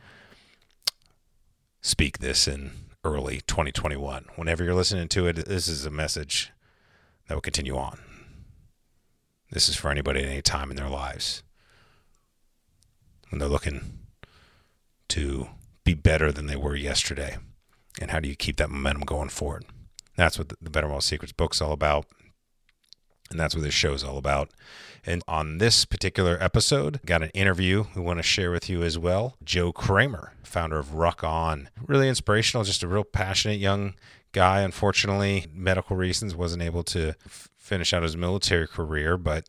speak 1.81 2.19
this 2.19 2.49
in 2.49 2.73
early 3.05 3.41
2021. 3.47 4.27
Whenever 4.37 4.65
you're 4.65 4.75
listening 4.75 5.09
to 5.09 5.27
it, 5.27 5.47
this 5.47 5.69
is 5.69 5.87
a 5.87 5.91
message 5.91 6.53
that 7.27 7.35
will 7.35 7.41
continue 7.41 7.77
on. 7.77 8.01
This 9.51 9.69
is 9.69 9.77
for 9.77 9.91
anybody 9.91 10.21
at 10.21 10.29
any 10.29 10.43
time 10.43 10.71
in 10.71 10.77
their 10.77 10.91
lives 10.91 11.43
when 13.31 13.39
they're 13.39 13.49
looking 13.49 14.01
to 15.09 15.49
be 15.85 15.95
better 15.95 16.33
than 16.33 16.47
they 16.47 16.57
were 16.57 16.77
yesterday. 16.77 17.39
And 18.01 18.11
how 18.11 18.21
do 18.21 18.29
you 18.29 18.37
keep 18.37 18.57
that 18.57 18.71
momentum 18.71 19.05
going 19.05 19.31
forward? 19.31 19.65
That's 20.17 20.39
what 20.39 20.53
the 20.61 20.87
Wealth 20.87 21.05
Secrets 21.05 21.33
book's 21.33 21.63
all 21.63 21.73
about. 21.73 22.07
And 23.31 23.39
that's 23.39 23.55
what 23.55 23.63
this 23.63 23.75
show 23.75 23.93
is 23.93 24.05
all 24.05 24.19
about. 24.19 24.51
And 25.05 25.23
on 25.29 25.59
this 25.59 25.85
particular 25.85 26.37
episode, 26.41 27.01
got 27.07 27.23
an 27.23 27.31
interview 27.31 27.85
we 27.95 28.03
want 28.03 28.19
to 28.19 28.23
share 28.23 28.51
with 28.51 28.69
you 28.69 28.83
as 28.83 28.99
well. 28.99 29.37
Joe 29.45 29.73
Kramer, 29.73 30.35
founder 30.43 30.79
of 30.79 30.95
Ruck 30.95 31.23
On. 31.23 31.69
Really 31.87 32.09
inspirational, 32.09 32.65
just 32.65 32.83
a 32.83 32.89
real 32.89 33.05
passionate 33.05 33.59
young 33.59 33.95
guy. 34.33 34.61
Unfortunately, 34.61 35.47
medical 35.53 35.97
reasons 35.97 36.35
wasn't 36.35 36.63
able 36.63 36.83
to 36.85 37.15
f- 37.27 37.49
finish 37.57 37.93
out 37.93 38.03
his 38.03 38.17
military 38.17 38.67
career, 38.67 39.17
but 39.17 39.47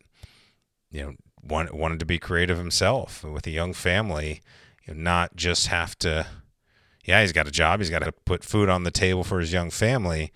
you 0.90 1.02
know, 1.02 1.14
wanted, 1.42 1.72
wanted 1.72 2.00
to 2.00 2.06
be 2.06 2.18
creative 2.18 2.58
himself 2.58 3.24
with 3.24 3.46
a 3.46 3.50
young 3.50 3.72
family 3.72 4.40
you 4.86 4.94
know, 4.94 5.00
not 5.00 5.36
just 5.36 5.68
have 5.68 5.98
to, 6.00 6.26
yeah, 7.04 7.20
he's 7.20 7.32
got 7.32 7.48
a 7.48 7.52
job, 7.52 7.80
he's 7.80 7.90
got 7.90 8.02
to 8.02 8.12
put 8.12 8.44
food 8.44 8.68
on 8.68 8.84
the 8.84 8.90
table 8.90 9.24
for 9.24 9.40
his 9.40 9.52
young 9.52 9.70
family, 9.70 10.32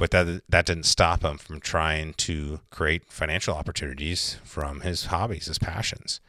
but 0.00 0.12
that 0.12 0.40
that 0.48 0.64
didn't 0.64 0.86
stop 0.86 1.22
him 1.22 1.36
from 1.36 1.60
trying 1.60 2.14
to 2.14 2.60
create 2.70 3.12
financial 3.12 3.54
opportunities 3.54 4.38
from 4.42 4.80
his 4.80 5.06
hobbies, 5.06 5.44
his 5.44 5.58
passions. 5.58 6.20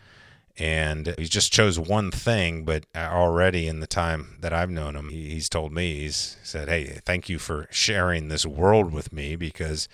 And 0.58 1.16
he 1.18 1.24
just 1.24 1.54
chose 1.54 1.80
one 1.80 2.12
thing, 2.12 2.66
but 2.66 2.86
already 2.94 3.70
in 3.70 3.80
the 3.80 3.88
time 3.88 4.36
that 4.42 4.52
I've 4.52 4.70
known 4.70 4.98
him, 4.98 5.08
he's 5.08 5.48
told 5.48 5.72
me, 5.72 6.02
he's 6.02 6.36
said, 6.44 6.68
Hey, 6.68 7.00
thank 7.06 7.30
you 7.30 7.40
for 7.40 7.70
sharing 7.72 8.28
this 8.28 8.46
world 8.46 8.92
with 8.92 9.14
me 9.14 9.38
because 9.38 9.88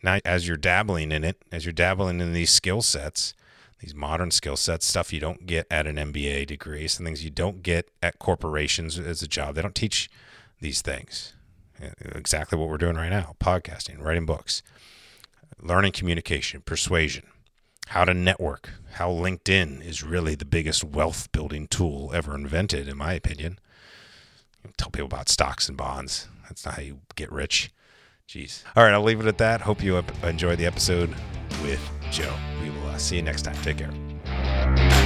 now 0.00 0.20
as 0.24 0.46
you're 0.46 0.56
dabbling 0.56 1.10
in 1.10 1.24
it, 1.24 1.42
as 1.50 1.66
you're 1.66 1.72
dabbling 1.72 2.20
in 2.20 2.32
these 2.32 2.52
skill 2.52 2.82
sets, 2.82 3.34
these 3.80 3.96
modern 3.96 4.30
skill 4.30 4.56
sets, 4.56 4.86
stuff 4.86 5.12
you 5.12 5.18
don't 5.18 5.44
get 5.44 5.66
at 5.72 5.88
an 5.88 5.96
MBA 5.96 6.46
degree, 6.46 6.86
some 6.86 7.04
things 7.04 7.24
you 7.24 7.30
don't 7.30 7.64
get 7.64 7.90
at 8.00 8.20
corporations 8.20 8.96
as 8.96 9.22
a 9.22 9.28
job. 9.28 9.56
They 9.56 9.62
don't 9.62 9.74
teach 9.74 10.08
these 10.60 10.82
things. 10.82 11.32
Exactly 12.00 12.58
what 12.58 12.68
we're 12.68 12.78
doing 12.78 12.96
right 12.96 13.08
now 13.08 13.36
podcasting, 13.40 14.02
writing 14.02 14.26
books, 14.26 14.62
learning 15.60 15.92
communication, 15.92 16.60
persuasion, 16.60 17.24
how 17.88 18.04
to 18.04 18.14
network, 18.14 18.70
how 18.94 19.10
LinkedIn 19.10 19.84
is 19.84 20.02
really 20.02 20.34
the 20.34 20.44
biggest 20.44 20.84
wealth 20.84 21.30
building 21.32 21.66
tool 21.66 22.10
ever 22.14 22.34
invented, 22.34 22.88
in 22.88 22.96
my 22.96 23.12
opinion. 23.12 23.58
Tell 24.76 24.90
people 24.90 25.06
about 25.06 25.28
stocks 25.28 25.68
and 25.68 25.76
bonds. 25.76 26.28
That's 26.44 26.64
not 26.64 26.74
how 26.74 26.82
you 26.82 27.00
get 27.14 27.30
rich. 27.32 27.70
Jeez. 28.28 28.62
All 28.76 28.84
right, 28.84 28.92
I'll 28.92 29.02
leave 29.02 29.20
it 29.20 29.26
at 29.26 29.38
that. 29.38 29.62
Hope 29.62 29.82
you 29.82 30.02
enjoyed 30.22 30.58
the 30.58 30.66
episode 30.66 31.14
with 31.62 31.80
Joe. 32.10 32.34
We 32.62 32.70
will 32.70 32.88
uh, 32.88 32.98
see 32.98 33.16
you 33.16 33.22
next 33.22 33.42
time. 33.42 33.56
Take 33.62 33.78
care. 33.78 34.97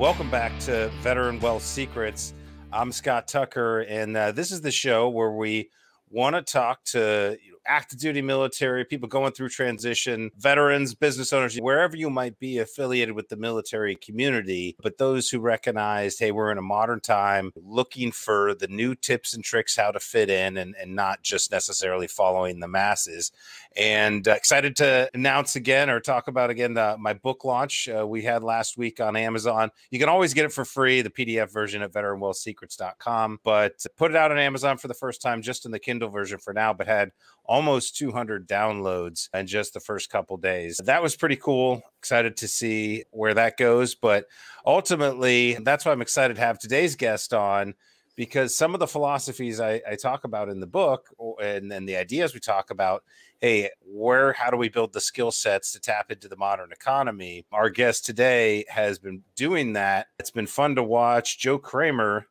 Welcome 0.00 0.30
back 0.30 0.58
to 0.60 0.88
Veteran 1.02 1.40
Wealth 1.40 1.62
Secrets. 1.62 2.32
I'm 2.72 2.90
Scott 2.90 3.28
Tucker, 3.28 3.80
and 3.80 4.16
uh, 4.16 4.32
this 4.32 4.50
is 4.50 4.62
the 4.62 4.70
show 4.70 5.10
where 5.10 5.32
we 5.32 5.68
want 6.08 6.34
to 6.36 6.42
talk 6.42 6.82
to 6.84 7.36
active 7.66 7.98
duty 7.98 8.22
military, 8.22 8.84
people 8.84 9.08
going 9.08 9.32
through 9.32 9.50
transition, 9.50 10.30
veterans, 10.38 10.94
business 10.94 11.32
owners, 11.32 11.58
wherever 11.58 11.96
you 11.96 12.08
might 12.08 12.38
be 12.38 12.58
affiliated 12.58 13.14
with 13.14 13.28
the 13.28 13.36
military 13.36 13.94
community, 13.94 14.74
but 14.82 14.98
those 14.98 15.28
who 15.28 15.38
recognized, 15.38 16.18
hey, 16.18 16.32
we're 16.32 16.50
in 16.50 16.58
a 16.58 16.62
modern 16.62 17.00
time 17.00 17.52
looking 17.54 18.10
for 18.10 18.54
the 18.54 18.68
new 18.68 18.94
tips 18.94 19.34
and 19.34 19.44
tricks 19.44 19.76
how 19.76 19.90
to 19.90 20.00
fit 20.00 20.30
in 20.30 20.56
and, 20.56 20.74
and 20.80 20.96
not 20.96 21.22
just 21.22 21.52
necessarily 21.52 22.06
following 22.06 22.58
the 22.58 22.68
masses. 22.68 23.30
And 23.76 24.26
uh, 24.26 24.32
excited 24.32 24.76
to 24.76 25.08
announce 25.14 25.56
again 25.56 25.88
or 25.90 26.00
talk 26.00 26.28
about 26.28 26.50
again 26.50 26.74
the, 26.74 26.96
my 26.98 27.12
book 27.12 27.44
launch 27.44 27.88
uh, 27.88 28.06
we 28.06 28.22
had 28.22 28.42
last 28.42 28.76
week 28.76 29.00
on 29.00 29.16
Amazon. 29.16 29.70
You 29.90 29.98
can 29.98 30.08
always 30.08 30.34
get 30.34 30.44
it 30.44 30.52
for 30.52 30.64
free, 30.64 31.02
the 31.02 31.10
PDF 31.10 31.52
version 31.52 31.82
at 31.82 31.92
veteranwealthsecrets.com, 31.92 33.40
but 33.44 33.84
put 33.96 34.10
it 34.10 34.16
out 34.16 34.32
on 34.32 34.38
Amazon 34.38 34.76
for 34.76 34.88
the 34.88 34.94
first 34.94 35.22
time 35.22 35.42
just 35.42 35.66
in 35.66 35.72
the 35.72 35.78
Kindle 35.78 36.08
version 36.08 36.38
for 36.38 36.52
now, 36.52 36.72
but 36.72 36.86
had 36.86 37.12
almost 37.44 37.96
200 37.96 38.48
downloads 38.48 39.28
in 39.34 39.46
just 39.46 39.74
the 39.74 39.80
first 39.80 40.10
couple 40.10 40.36
days. 40.36 40.80
That 40.84 41.02
was 41.02 41.16
pretty 41.16 41.36
cool. 41.36 41.82
Excited 41.98 42.36
to 42.38 42.48
see 42.48 43.04
where 43.10 43.34
that 43.34 43.56
goes, 43.56 43.94
but 43.94 44.26
ultimately, 44.66 45.54
that's 45.62 45.84
why 45.84 45.92
I'm 45.92 46.02
excited 46.02 46.34
to 46.34 46.42
have 46.42 46.58
today's 46.58 46.96
guest 46.96 47.32
on 47.32 47.74
because 48.16 48.54
some 48.54 48.74
of 48.74 48.80
the 48.80 48.86
philosophies 48.86 49.60
I, 49.60 49.80
I 49.88 49.96
talk 49.96 50.24
about 50.24 50.50
in 50.50 50.60
the 50.60 50.66
book 50.66 51.08
and, 51.42 51.72
and 51.72 51.88
the 51.88 51.96
ideas 51.96 52.34
we 52.34 52.40
talk 52.40 52.70
about 52.70 53.02
hey, 53.40 53.70
where, 53.80 54.34
how 54.34 54.50
do 54.50 54.56
we 54.58 54.68
build 54.68 54.92
the 54.92 55.00
skill 55.00 55.30
sets 55.30 55.72
to 55.72 55.80
tap 55.80 56.10
into 56.10 56.28
the 56.28 56.36
modern 56.36 56.72
economy? 56.72 57.46
Our 57.52 57.70
guest 57.70 58.04
today 58.04 58.66
has 58.68 58.98
been 58.98 59.22
doing 59.34 59.72
that. 59.72 60.08
It's 60.18 60.30
been 60.30 60.46
fun 60.46 60.74
to 60.74 60.82
watch. 60.82 61.38
Joe 61.38 61.56
Kramer, 61.56 62.26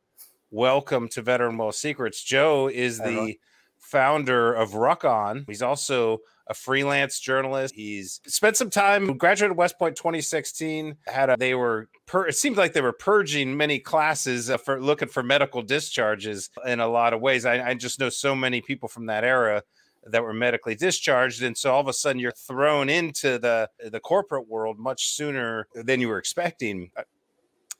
welcome 0.52 1.08
to 1.10 1.24
Veteran 1.24 1.58
Wealth 1.58 1.76
Secrets. 1.76 2.24
Joe 2.24 2.68
is 2.68 3.00
the 3.00 3.40
founder 3.80 4.54
of 4.54 4.76
Ruck 4.76 5.04
On. 5.04 5.46
He's 5.48 5.64
also 5.64 6.20
a 6.46 6.54
freelance 6.54 7.20
journalist. 7.20 7.74
He's 7.74 8.22
spent 8.28 8.56
some 8.56 8.70
time, 8.70 9.18
graduated 9.18 9.58
West 9.58 9.80
Point 9.80 9.96
2016. 9.96 10.96
Had 11.08 11.32
a, 11.32 11.38
they 11.38 11.56
were, 11.56 11.90
pur- 12.06 12.28
it 12.28 12.36
seemed 12.36 12.58
like 12.58 12.74
they 12.74 12.82
were 12.82 12.94
purging 12.94 13.58
many 13.58 13.80
classes 13.80 14.52
uh, 14.52 14.58
for 14.58 14.80
looking 14.80 15.08
for 15.08 15.24
medical 15.24 15.64
discharges 15.64 16.52
in 16.68 16.80
a 16.80 16.88
lot 16.88 17.14
of 17.14 17.22
ways. 17.22 17.46
I, 17.46 17.70
I 17.70 17.74
just 17.74 18.00
know 18.00 18.10
so 18.10 18.36
many 18.36 18.62
people 18.62 18.90
from 18.90 19.08
that 19.08 19.24
era 19.24 19.64
that 20.06 20.24
were 20.24 20.34
medically 20.34 20.76
discharged 20.76 21.44
and 21.44 21.58
so 21.58 21.74
all 21.74 21.82
of 21.82 21.88
a 21.88 21.94
sudden 21.94 22.20
you're 22.20 22.32
thrown 22.32 22.90
into 22.90 23.38
the 23.38 23.70
the 23.92 24.00
corporate 24.00 24.48
world 24.48 24.80
much 24.80 25.10
sooner 25.10 25.68
than 25.74 26.00
you 26.00 26.08
were 26.08 26.18
expecting 26.18 26.90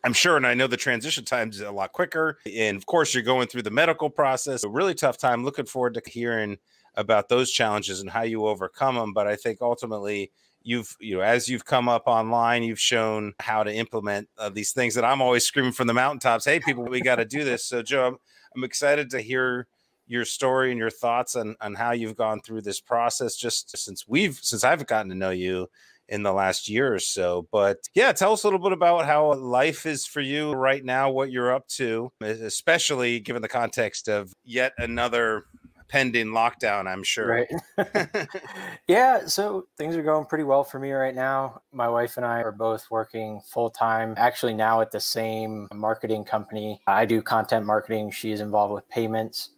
I'm 0.04 0.14
sure, 0.14 0.38
and 0.38 0.48
I 0.48 0.54
know 0.54 0.68
the 0.68 0.78
transition 0.78 1.26
time 1.26 1.50
is 1.50 1.60
a 1.60 1.72
lot 1.72 1.92
quicker. 1.92 2.38
And 2.56 2.78
of 2.78 2.86
course, 2.86 3.14
you're 3.14 3.22
going 3.22 3.48
through 3.48 3.64
the 3.64 3.70
medical 3.70 4.10
process. 4.10 4.64
A 4.64 4.70
really 4.70 4.94
tough 4.94 5.18
time. 5.18 5.44
Looking 5.44 5.66
forward 5.66 5.94
to 5.96 6.02
hearing 6.06 6.58
about 6.96 7.28
those 7.28 7.52
challenges 7.52 8.00
and 8.00 8.10
how 8.10 8.22
you 8.22 8.48
overcome 8.48 8.96
them. 8.96 9.14
But 9.14 9.28
I 9.28 9.36
think 9.36 9.58
ultimately, 9.62 10.32
you've 10.62 10.96
you 11.00 11.16
know 11.16 11.22
as 11.22 11.48
you've 11.48 11.66
come 11.66 11.88
up 11.88 12.04
online 12.06 12.64
you've 12.64 12.80
shown 12.80 13.34
how 13.40 13.64
to 13.64 13.74
implement 13.74 14.28
uh, 14.38 14.50
these 14.50 14.74
things 14.74 14.94
that 14.94 15.06
i'm 15.06 15.22
always 15.22 15.46
screaming 15.46 15.72
from 15.72 15.88
the 15.88 15.94
mountaintops 15.94 16.44
hey 16.44 16.60
people 16.60 16.84
we 16.84 17.00
got 17.02 17.16
to 17.16 17.26
do 17.26 17.44
this 17.44 17.66
so 17.66 17.82
joe 17.82 18.08
I'm, 18.08 18.18
I'm 18.56 18.64
excited 18.64 19.10
to 19.12 19.22
hear 19.22 19.68
your 20.10 20.26
story 20.26 20.72
and 20.72 20.80
your 20.80 20.90
thoughts 20.90 21.36
on, 21.36 21.56
on 21.62 21.76
how 21.76 21.92
you've 21.92 22.18
gone 22.18 22.42
through 22.42 22.62
this 22.62 22.82
process 22.82 23.36
just 23.36 23.78
since 23.78 24.08
we've 24.08 24.40
since 24.42 24.64
I've 24.64 24.86
gotten 24.88 25.10
to 25.10 25.16
know 25.16 25.30
you 25.30 25.70
in 26.10 26.24
the 26.24 26.34
last 26.34 26.68
year 26.68 26.94
or 26.94 27.00
so. 27.00 27.48
But 27.52 27.88
yeah, 27.94 28.12
tell 28.12 28.34
us 28.34 28.44
a 28.44 28.48
little 28.48 28.60
bit 28.60 28.74
about 28.74 29.06
how 29.06 29.34
life 29.36 29.86
is 29.86 30.06
for 30.06 30.22
you 30.22 30.52
right 30.52 30.84
now, 30.84 31.12
what 31.12 31.32
you're 31.32 31.54
up 31.54 31.68
to, 31.70 32.12
especially 32.22 33.20
given 33.20 33.44
the 33.44 33.48
context 33.48 34.10
of 34.10 34.34
yet 34.44 34.74
another 34.80 35.46
pending 35.88 36.28
lockdown, 36.28 36.88
I'm 36.88 37.04
sure. 37.04 37.46
Right. 37.78 38.28
yeah, 38.88 39.26
so 39.26 39.68
things 39.78 39.96
are 39.96 40.04
going 40.04 40.26
pretty 40.26 40.44
well 40.44 40.64
for 40.64 40.80
me 40.80 40.92
right 40.92 41.16
now. 41.16 41.62
My 41.74 41.90
wife 41.90 42.18
and 42.18 42.26
I 42.26 42.42
are 42.42 42.52
both 42.52 42.90
working 42.90 43.42
full 43.46 43.70
time, 43.70 44.14
actually, 44.18 44.54
now 44.54 44.82
at 44.82 44.92
the 44.92 45.00
same 45.00 45.68
marketing 45.74 46.24
company. 46.24 46.82
I 46.88 47.06
do 47.06 47.22
content 47.22 47.66
marketing, 47.66 48.12
she's 48.12 48.40
involved 48.40 48.74
with 48.74 48.88
payments. 48.90 49.50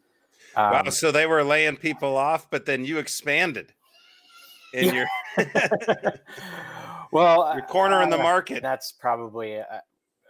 Um, 0.55 0.71
wow. 0.71 0.89
So 0.89 1.11
they 1.11 1.25
were 1.25 1.43
laying 1.43 1.77
people 1.77 2.17
off, 2.17 2.49
but 2.49 2.65
then 2.65 2.85
you 2.85 2.97
expanded 2.97 3.73
in 4.73 4.85
yeah. 4.85 5.05
your 5.37 5.45
well 7.11 7.53
your 7.53 7.65
corner 7.65 7.99
uh, 7.99 8.03
in 8.03 8.09
the 8.09 8.17
market. 8.17 8.61
That's 8.61 8.91
probably 8.91 9.53
a, 9.53 9.81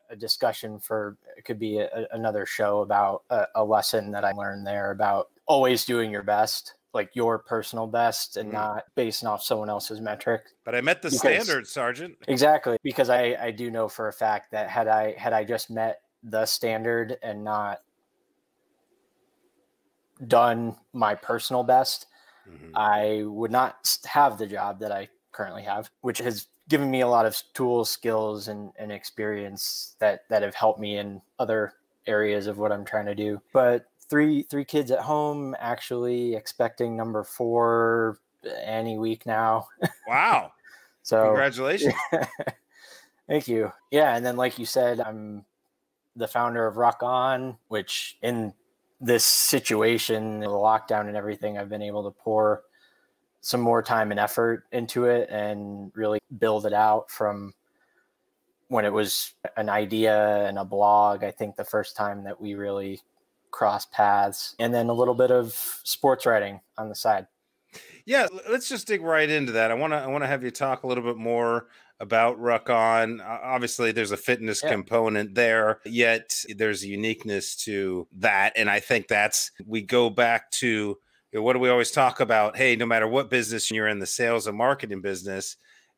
a 0.10 0.16
discussion 0.16 0.80
for 0.80 1.18
it 1.38 1.46
could 1.46 1.60
be 1.60 1.80
a, 1.80 2.08
another 2.12 2.46
show 2.46 2.82
about 2.82 3.24
a, 3.30 3.46
a, 3.56 3.63
lesson 3.63 4.12
that 4.12 4.25
I 4.25 4.32
learned 4.32 4.68
there 4.68 4.92
about 4.92 5.30
always 5.46 5.86
doing 5.86 6.12
your 6.12 6.24
best, 6.24 6.75
like 6.94 7.12
your 7.13 7.40
personal 7.40 7.88
best, 7.88 8.38
and 8.38 8.50
mm. 8.50 8.54
not 8.54 8.84
basing 8.96 9.28
off 9.28 9.44
someone 9.44 9.70
else's 9.70 10.01
metric. 10.01 10.44
But 10.66 10.75
I 10.75 10.82
met 10.82 11.01
the 11.01 11.10
because, 11.10 11.20
standard, 11.20 11.68
Sergeant. 11.68 12.16
Exactly, 12.28 12.78
because 12.84 13.10
I 13.10 13.36
I 13.42 13.51
do 13.51 13.72
know 13.72 13.88
for 13.88 14.08
a 14.08 14.13
fact 14.13 14.51
that 14.51 14.70
had 14.70 14.88
I 14.88 15.13
had 15.18 15.34
I 15.34 15.44
just 15.44 15.70
met 15.70 16.01
the 16.24 16.46
standard 16.46 17.18
and 17.24 17.44
not 17.44 17.79
done 20.27 20.75
my 20.94 21.16
personal 21.16 21.64
best, 21.64 22.07
mm-hmm. 22.50 22.75
I 22.75 23.24
would 23.25 23.51
not 23.51 23.98
have 24.05 24.38
the 24.38 24.48
job 24.48 24.79
that 24.79 24.92
I 24.92 25.10
currently 25.31 25.64
have, 25.64 25.90
which 26.01 26.20
has 26.20 26.48
given 26.70 26.90
me 26.90 27.01
a 27.01 27.07
lot 27.07 27.25
of 27.25 27.42
tools, 27.53 27.90
skills, 27.90 28.48
and, 28.48 28.72
and 28.77 28.92
experience 28.92 29.96
that 30.00 30.22
that 30.29 30.42
have 30.42 30.55
helped 30.55 30.79
me 30.79 30.98
in 30.98 31.22
other 31.40 31.74
areas 32.07 32.48
of 32.48 32.57
what 32.57 32.72
I'm 32.72 32.86
trying 32.86 33.05
to 33.05 33.16
do. 33.16 33.42
But 33.53 33.86
three 34.10 34.44
three 34.44 34.66
kids 34.66 34.92
at 34.92 35.00
home, 35.00 35.55
actually 35.60 36.36
expecting 36.36 36.96
number 36.96 37.24
four 37.24 38.20
any 38.64 38.98
week 38.98 39.25
now. 39.25 39.68
Wow! 40.07 40.53
so 41.01 41.25
congratulations. 41.25 41.94
Thank 43.27 43.48
you. 43.48 43.72
Yeah, 43.92 44.16
and 44.16 44.25
then 44.25 44.36
like 44.36 44.60
you 44.60 44.66
said, 44.66 45.00
I'm 45.00 45.46
the 46.16 46.27
founder 46.27 46.68
of 46.68 46.77
Ruck 46.77 47.01
On, 47.01 47.57
which 47.70 48.18
in 48.22 48.53
this 49.01 49.25
situation, 49.25 50.40
the 50.40 50.48
lockdown 50.48 51.07
and 51.07 51.18
everything, 51.18 51.57
I've 51.57 51.70
been 51.70 51.81
able 51.81 52.03
to 52.03 52.11
pour 52.11 52.61
some 53.42 53.59
more 53.59 53.81
time 53.81 54.11
and 54.11 54.20
effort 54.20 54.66
into 54.72 55.05
it 55.05 55.27
and 55.29 55.92
really 55.96 56.20
build 56.37 56.66
it 56.68 56.74
out 56.74 57.09
from 57.09 57.53
when 58.68 58.85
it 58.85 58.94
was 58.94 59.33
an 59.57 59.68
idea 59.68 60.46
and 60.46 60.59
a 60.59 60.64
blog. 60.64 61.24
I 61.24 61.31
think 61.31 61.55
the 61.55 61.66
first 61.66 61.98
time 61.98 62.24
that 62.24 62.40
we 62.40 62.53
really 62.53 63.01
crossed 63.50 63.92
paths, 63.92 64.55
and 64.59 64.74
then 64.74 64.87
a 64.87 64.94
little 64.94 65.16
bit 65.16 65.31
of 65.31 65.53
sports 65.83 66.25
writing 66.25 66.61
on 66.77 66.87
the 66.87 66.96
side. 66.96 67.27
Yeah, 68.05 68.27
let's 68.50 68.70
just 68.70 68.87
dig 68.87 69.01
right 69.01 69.29
into 69.29 69.51
that. 69.53 69.72
I 69.72 69.74
want 69.74 69.94
to 69.94 69.98
I 69.98 70.07
want 70.07 70.24
to 70.24 70.27
have 70.27 70.44
you 70.44 70.51
talk 70.51 70.83
a 70.83 70.87
little 70.87 71.03
bit 71.03 71.18
more 71.18 71.68
about 72.01 72.40
Ruck 72.40 72.70
On. 72.70 73.22
Obviously, 73.22 73.92
there's 73.92 74.11
a 74.11 74.18
fitness 74.18 74.61
yeah. 74.64 74.72
component 74.72 75.35
there, 75.35 75.79
yet 75.85 76.44
there's 76.57 76.83
a 76.83 76.87
uniqueness 76.87 77.55
to 77.57 78.07
that. 78.18 78.53
And 78.55 78.70
I 78.70 78.79
think 78.79 79.07
that's, 79.07 79.51
we 79.66 79.81
go 79.81 80.09
back 80.09 80.51
to 80.53 80.98
you 81.31 81.40
know, 81.40 81.44
what 81.44 81.53
do 81.53 81.59
we 81.59 81.70
always 81.70 81.92
talk 81.92 82.20
about? 82.20 82.57
Hey, 82.57 82.75
no 82.75 82.85
matter 82.85 83.07
what 83.07 83.29
business 83.29 83.72
you're 83.72 83.87
in, 83.87 84.00
the 84.00 84.05
sales 84.05 84.48
and 84.48 84.57
marketing 84.57 85.01
business. 85.01 85.55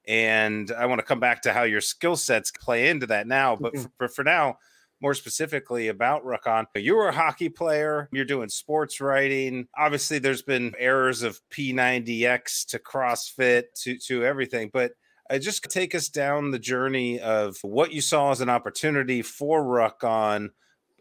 And 0.07 0.71
I 0.71 0.85
want 0.85 0.99
to 0.99 1.05
come 1.05 1.19
back 1.19 1.41
to 1.43 1.53
how 1.53 1.63
your 1.63 1.81
skill 1.81 2.15
sets 2.15 2.51
play 2.51 2.89
into 2.89 3.07
that 3.07 3.25
now. 3.25 3.55
But 3.55 3.73
mm-hmm. 3.73 3.85
for, 3.97 4.09
for 4.09 4.23
now, 4.23 4.57
more 5.01 5.13
specifically 5.13 5.89
about 5.89 6.23
Ruck 6.23 6.47
On. 6.47 6.65
You 6.75 6.95
were 6.95 7.09
a 7.09 7.13
hockey 7.13 7.49
player, 7.49 8.09
you're 8.13 8.23
doing 8.23 8.47
sports 8.47 9.01
writing. 9.01 9.67
Obviously, 9.77 10.17
there's 10.19 10.41
been 10.41 10.73
errors 10.77 11.23
of 11.23 11.41
P90X 11.51 12.67
to 12.67 12.79
CrossFit 12.79 13.63
to, 13.81 13.97
to 13.97 14.23
everything, 14.23 14.69
but 14.71 14.93
uh, 15.33 15.39
just 15.39 15.63
take 15.69 15.95
us 15.95 16.09
down 16.09 16.51
the 16.51 16.59
journey 16.59 17.19
of 17.19 17.57
what 17.63 17.91
you 17.91 18.01
saw 18.01 18.31
as 18.31 18.41
an 18.41 18.49
opportunity 18.49 19.21
for 19.21 19.63
Ruck 19.63 20.03
On, 20.03 20.51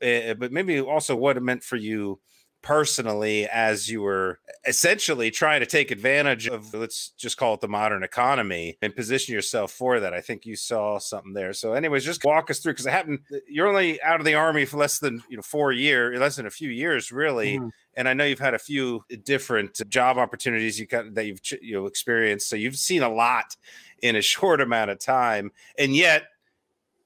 uh, 0.03 0.35
but 0.35 0.53
maybe 0.53 0.81
also 0.81 1.15
what 1.15 1.37
it 1.37 1.43
meant 1.43 1.63
for 1.63 1.77
you 1.77 2.19
personally 2.63 3.47
as 3.49 3.89
you 3.91 4.01
were 4.01 4.39
essentially 4.67 5.31
trying 5.31 5.61
to 5.61 5.67
take 5.67 5.91
advantage 5.91 6.47
of 6.47 6.73
let's 6.73 7.11
just 7.19 7.37
call 7.37 7.55
it 7.55 7.61
the 7.61 7.69
modern 7.69 8.05
economy 8.05 8.79
and 8.81 8.95
position 8.95 9.35
yourself 9.35 9.73
for 9.73 9.99
that. 10.01 10.15
I 10.15 10.21
think 10.21 10.47
you 10.47 10.55
saw 10.55 10.99
something 10.99 11.33
there. 11.33 11.53
So 11.53 11.73
anyways 11.73 12.05
just 12.05 12.25
walk 12.25 12.51
us 12.51 12.61
through 12.61 12.75
because 12.75 12.87
it 12.87 12.93
happened 12.93 13.21
you're 13.49 13.67
only 13.67 14.01
out 14.03 14.21
of 14.21 14.25
the 14.25 14.35
army 14.35 14.65
for 14.65 14.77
less 14.77 15.01
than 15.01 15.23
you 15.29 15.37
know 15.37 15.43
four 15.43 15.73
years 15.73 16.19
less 16.19 16.37
than 16.37 16.47
a 16.47 16.51
few 16.51 16.71
years 16.71 17.11
really. 17.11 17.59
Mm-hmm. 17.59 17.69
and 17.97 18.09
i 18.09 18.15
know 18.15 18.25
you've 18.25 18.39
had 18.39 18.55
a 18.55 18.59
few 18.59 19.05
different 19.25 19.81
job 19.89 20.17
opportunities 20.17 20.79
you 20.79 20.87
got 20.87 21.13
that 21.15 21.27
you've 21.27 21.41
you 21.61 21.75
know 21.75 21.87
experienced. 21.87 22.49
So 22.49 22.57
you've 22.57 22.77
seen 22.77 23.03
a 23.03 23.13
lot 23.13 23.57
in 24.03 24.17
a 24.17 24.23
short 24.23 24.61
amount 24.61 24.91
of 24.91 24.99
time. 24.99 25.53
And 25.79 25.95
yet 25.95 26.25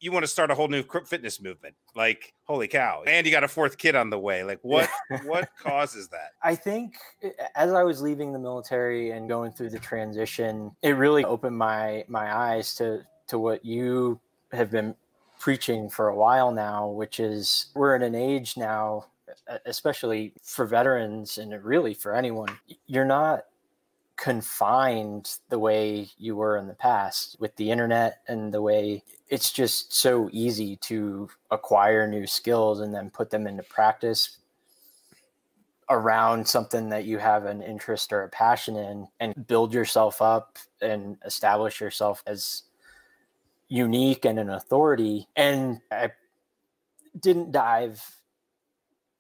you 0.01 0.13
want 0.13 0.25
to 0.25 0.29
start 0.29 0.51
a 0.51 0.55
whole 0.55 0.69
new 0.69 0.83
fitness 1.05 1.41
movement. 1.41 1.75
Like, 1.95 2.35
holy 2.45 2.69
cow. 2.69 3.03
And 3.07 3.27
you 3.27 3.33
got 3.33 3.45
a 3.45 3.49
fourth 3.49 3.79
kid 3.79 3.95
on 3.95 4.11
the 4.11 4.19
way. 4.19 4.43
Like 4.43 4.59
what 4.63 4.89
what 5.25 5.49
causes 5.63 6.09
that? 6.09 6.33
I 6.43 6.55
think 6.55 6.97
eh, 7.23 7.31
as 7.55 7.73
I 7.73 7.83
was 7.83 8.03
leaving 8.03 8.33
the 8.33 8.39
military 8.39 9.13
and 9.13 9.29
going 9.29 9.53
through 9.53 9.71
the 9.71 9.79
transition, 9.79 10.75
it 10.83 10.91
really 10.91 11.25
opened 11.25 11.57
my 11.57 12.05
my 12.09 12.35
eyes 12.35 12.75
to 12.77 13.05
to 13.29 13.39
what 13.39 13.65
you 13.65 14.21
have 14.53 14.71
been 14.71 14.95
preaching 15.39 15.91
for 15.91 16.09
a 16.09 16.17
while 16.17 16.53
now, 16.53 16.89
which 16.89 17.21
is 17.21 17.67
we're 17.75 17.95
in 17.97 18.03
an 18.03 18.15
age 18.15 18.57
now 18.57 19.07
especially 19.65 20.33
for 20.43 20.67
veterans 20.67 21.39
and 21.39 21.53
really 21.65 21.95
for 21.95 22.15
anyone 22.15 22.49
you're 22.87 23.05
not 23.05 23.45
confined 24.17 25.39
the 25.51 25.59
way 25.59 26.09
you 26.17 26.37
were 26.37 26.57
in 26.57 26.67
the 26.67 26.75
past 26.75 27.37
with 27.39 27.55
the 27.57 27.71
internet 27.71 28.23
and 28.29 28.53
the 28.53 28.63
way 28.63 29.03
it's 29.29 29.53
just 29.53 29.95
so 29.95 30.29
easy 30.33 30.77
to 30.77 31.29
acquire 31.51 32.07
new 32.07 32.27
skills 32.27 32.81
and 32.81 32.95
then 32.95 33.11
put 33.11 33.31
them 33.31 33.47
into 33.47 33.63
practice 33.65 34.39
around 35.89 36.49
something 36.49 36.89
that 36.89 37.05
you 37.05 37.19
have 37.19 37.45
an 37.45 37.63
interest 37.63 38.13
or 38.13 38.23
a 38.23 38.29
passion 38.29 38.77
in 38.77 39.07
and 39.21 39.47
build 39.47 39.73
yourself 39.73 40.21
up 40.21 40.59
and 40.81 41.17
establish 41.25 41.81
yourself 41.81 42.23
as 42.27 42.63
unique 43.69 44.25
and 44.25 44.39
an 44.39 44.51
authority. 44.51 45.29
And 45.37 45.81
I 45.93 46.11
didn't 47.19 47.53
dive 47.53 48.16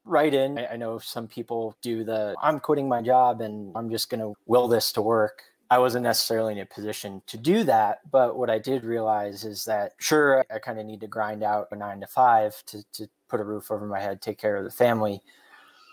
right 0.07 0.33
in. 0.33 0.59
I, 0.71 0.77
know 0.77 0.99
some 0.99 1.27
people 1.27 1.77
do 1.83 2.05
the 2.05 2.35
I'm 2.43 2.61
quitting 2.61 2.89
my 2.89 3.03
job 3.03 3.41
and 3.41 3.73
I'm 3.77 3.91
just 3.91 4.09
going 4.09 4.21
to 4.21 4.35
will 4.47 4.69
this 4.69 4.93
to 4.93 5.03
work. 5.03 5.43
I 5.69 5.79
wasn't 5.79 6.05
necessarily 6.05 6.53
in 6.53 6.61
a 6.61 6.67
position 6.67 7.23
to 7.27 7.37
do 7.37 7.65
that. 7.65 8.09
But 8.11 8.39
what 8.39 8.49
I 8.49 8.59
did 8.59 8.85
realize 8.85 9.45
is 9.45 9.65
that, 9.65 9.93
sure, 9.99 10.45
I 10.55 10.61
kind 10.61 10.79
of 10.79 10.87
need 10.87 11.01
to 11.01 11.09
grind 11.09 11.43
out 11.43 11.69
a 11.73 11.77
nine 11.77 12.01
to 12.01 12.07
five 12.07 12.63
to, 12.67 12.85
to 12.93 13.09
put 13.29 13.41
a 13.41 13.45
roof 13.45 13.71
over 13.71 13.87
my 13.87 14.01
head, 14.01 14.23
take 14.23 14.39
care 14.39 14.57
of 14.57 14.65
the 14.65 14.71
family. 14.71 15.21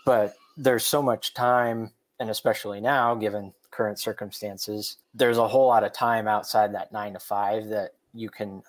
But 0.06 0.34
there's 0.56 0.86
so 0.86 1.02
much 1.02 1.34
time, 1.34 1.90
and 2.20 2.30
especially 2.30 2.80
now, 2.80 3.16
given 3.16 3.52
current 3.72 3.98
circumstances, 3.98 4.98
there's 5.12 5.38
a 5.38 5.48
whole 5.48 5.66
lot 5.66 5.82
of 5.82 5.92
time 5.92 6.28
outside 6.28 6.72
that 6.74 6.92
nine 6.92 7.14
to 7.14 7.18
five 7.18 7.68
that 7.68 7.94
you 8.12 8.30
can 8.30 8.62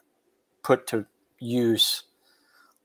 put 0.63 0.88
to 0.88 1.05
use 1.39 2.03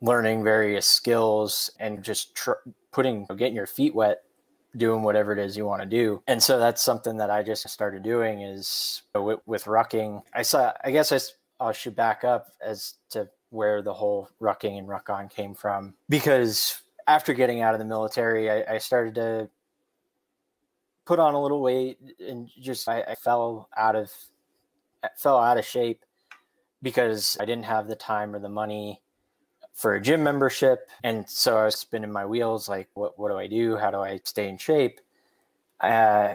learning 0.01 0.43
various 0.43 0.87
skills 0.87 1.71
and 1.79 2.03
just 2.03 2.35
tr- 2.35 2.53
putting 2.93 3.27
getting 3.37 3.55
your 3.55 3.67
feet 3.67 3.95
wet 3.95 4.23
doing 4.77 5.03
whatever 5.03 5.33
it 5.33 5.39
is 5.39 5.57
you 5.57 5.67
want 5.67 5.83
to 5.83 5.89
do. 5.89 6.23
And 6.27 6.43
so 6.43 6.59
that's 6.59 6.83
something 6.83 7.17
that 7.17 7.31
i 7.31 7.43
just 7.43 7.69
started 7.69 8.03
doing 8.03 8.43
is 8.43 9.03
with, 9.15 9.41
with 9.47 9.65
rucking. 9.65 10.23
I 10.35 10.43
saw 10.43 10.73
i 10.85 10.91
guess 10.91 11.13
I, 11.13 11.21
i 11.65 11.73
should 11.73 11.97
back 11.97 12.25
up 12.25 12.49
as 12.65 12.95
to 13.11 13.29
where 13.51 13.83
the 13.83 13.93
whole 13.93 14.29
rucking 14.41 14.79
and 14.79 14.89
ruck 14.89 15.11
on 15.11 15.29
came 15.29 15.55
from. 15.55 15.95
Because 16.09 16.81
after 17.09 17.35
getting 17.35 17.63
out 17.63 17.75
of 17.75 17.81
the 17.81 17.87
military 17.87 18.51
I, 18.51 18.75
I 18.75 18.79
started 18.79 19.15
to 19.17 19.51
put 21.05 21.19
on 21.19 21.35
a 21.35 21.43
little 21.43 21.61
weight 21.61 21.99
and 22.21 22.49
just 22.61 22.89
I, 22.89 23.03
I 23.03 23.15
fell 23.17 23.69
out 23.77 23.97
of 23.97 24.13
fell 25.17 25.39
out 25.39 25.59
of 25.59 25.65
shape 25.65 26.05
because 26.83 27.37
I 27.41 27.45
didn't 27.45 27.65
have 27.65 27.89
the 27.89 27.97
time 27.97 28.35
or 28.35 28.39
the 28.39 28.49
money 28.49 29.03
for 29.81 29.95
a 29.95 30.01
gym 30.01 30.23
membership. 30.23 30.90
And 31.03 31.27
so 31.27 31.57
I 31.57 31.64
was 31.64 31.77
spinning 31.77 32.12
my 32.12 32.27
wheels 32.27 32.69
like, 32.69 32.90
what, 32.93 33.19
what 33.19 33.31
do 33.31 33.38
I 33.38 33.47
do? 33.47 33.79
How 33.79 33.90
do 33.90 34.01
I 34.01 34.21
stay 34.25 34.47
in 34.47 34.59
shape? 34.59 35.01
Uh, 35.81 36.35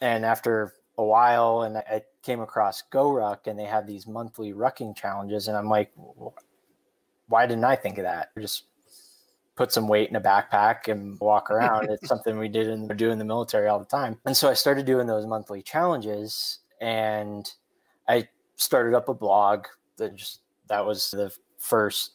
and 0.00 0.24
after 0.24 0.72
a 0.96 1.04
while, 1.04 1.62
and 1.62 1.76
I 1.76 2.02
came 2.22 2.40
across 2.40 2.82
GoRuck 2.90 3.48
and 3.48 3.58
they 3.58 3.66
have 3.66 3.86
these 3.86 4.06
monthly 4.06 4.54
rucking 4.54 4.96
challenges. 4.96 5.48
And 5.48 5.58
I'm 5.58 5.68
like, 5.68 5.92
why 7.28 7.46
didn't 7.46 7.64
I 7.64 7.76
think 7.76 7.98
of 7.98 8.04
that? 8.04 8.30
Just 8.40 8.64
put 9.56 9.70
some 9.70 9.86
weight 9.86 10.08
in 10.08 10.16
a 10.16 10.20
backpack 10.20 10.88
and 10.88 11.20
walk 11.20 11.50
around. 11.50 11.90
it's 11.90 12.08
something 12.08 12.38
we 12.38 12.48
did 12.48 12.68
and 12.68 12.96
do 12.96 13.10
in 13.10 13.18
the 13.18 13.26
military 13.26 13.68
all 13.68 13.78
the 13.78 13.84
time. 13.84 14.18
And 14.24 14.34
so 14.34 14.48
I 14.48 14.54
started 14.54 14.86
doing 14.86 15.06
those 15.06 15.26
monthly 15.26 15.60
challenges 15.60 16.60
and 16.80 17.52
I 18.08 18.26
started 18.56 18.94
up 18.94 19.10
a 19.10 19.14
blog 19.14 19.66
that 19.98 20.16
just 20.16 20.40
that 20.68 20.86
was 20.86 21.10
the 21.10 21.30
first 21.58 22.12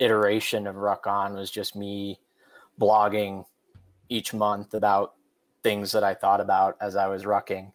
iteration 0.00 0.66
of 0.66 0.76
Ruck 0.76 1.06
On 1.06 1.34
was 1.34 1.50
just 1.50 1.76
me 1.76 2.18
blogging 2.80 3.44
each 4.08 4.34
month 4.34 4.74
about 4.74 5.14
things 5.62 5.92
that 5.92 6.02
I 6.02 6.14
thought 6.14 6.40
about 6.40 6.76
as 6.80 6.96
I 6.96 7.06
was 7.06 7.24
rucking 7.24 7.72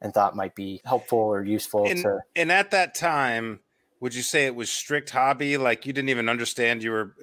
and 0.00 0.12
thought 0.12 0.36
might 0.36 0.54
be 0.54 0.80
helpful 0.84 1.18
or 1.18 1.42
useful 1.42 1.86
and, 1.86 2.02
to 2.02 2.20
and 2.36 2.52
at 2.52 2.70
that 2.70 2.94
time 2.94 3.60
would 4.00 4.14
you 4.14 4.22
say 4.22 4.46
it 4.46 4.54
was 4.54 4.70
strict 4.70 5.10
hobby 5.10 5.56
like 5.56 5.86
you 5.86 5.92
didn't 5.92 6.08
even 6.08 6.28
understand 6.28 6.82
you 6.82 6.90
were 6.90 7.14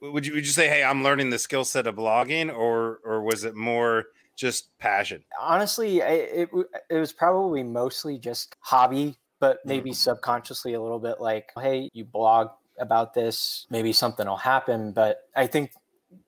would 0.00 0.26
you 0.26 0.34
would 0.34 0.44
you 0.44 0.52
say 0.52 0.68
hey 0.68 0.84
i'm 0.84 1.02
learning 1.02 1.30
the 1.30 1.38
skill 1.38 1.64
set 1.64 1.86
of 1.86 1.96
blogging 1.96 2.54
or 2.54 3.00
or 3.04 3.22
was 3.22 3.44
it 3.44 3.54
more 3.54 4.06
just 4.36 4.76
passion 4.78 5.22
honestly 5.40 5.98
it, 5.98 6.48
it, 6.52 6.66
it 6.88 6.96
was 6.96 7.12
probably 7.12 7.62
mostly 7.62 8.16
just 8.16 8.56
hobby 8.60 9.18
but 9.40 9.58
maybe 9.64 9.90
mm-hmm. 9.90 9.94
subconsciously 9.94 10.74
a 10.74 10.80
little 10.80 11.00
bit 11.00 11.20
like 11.20 11.50
hey 11.60 11.90
you 11.92 12.04
blog 12.04 12.48
about 12.80 13.14
this, 13.14 13.66
maybe 13.70 13.92
something 13.92 14.26
will 14.26 14.36
happen. 14.36 14.92
But 14.92 15.28
I 15.36 15.46
think 15.46 15.72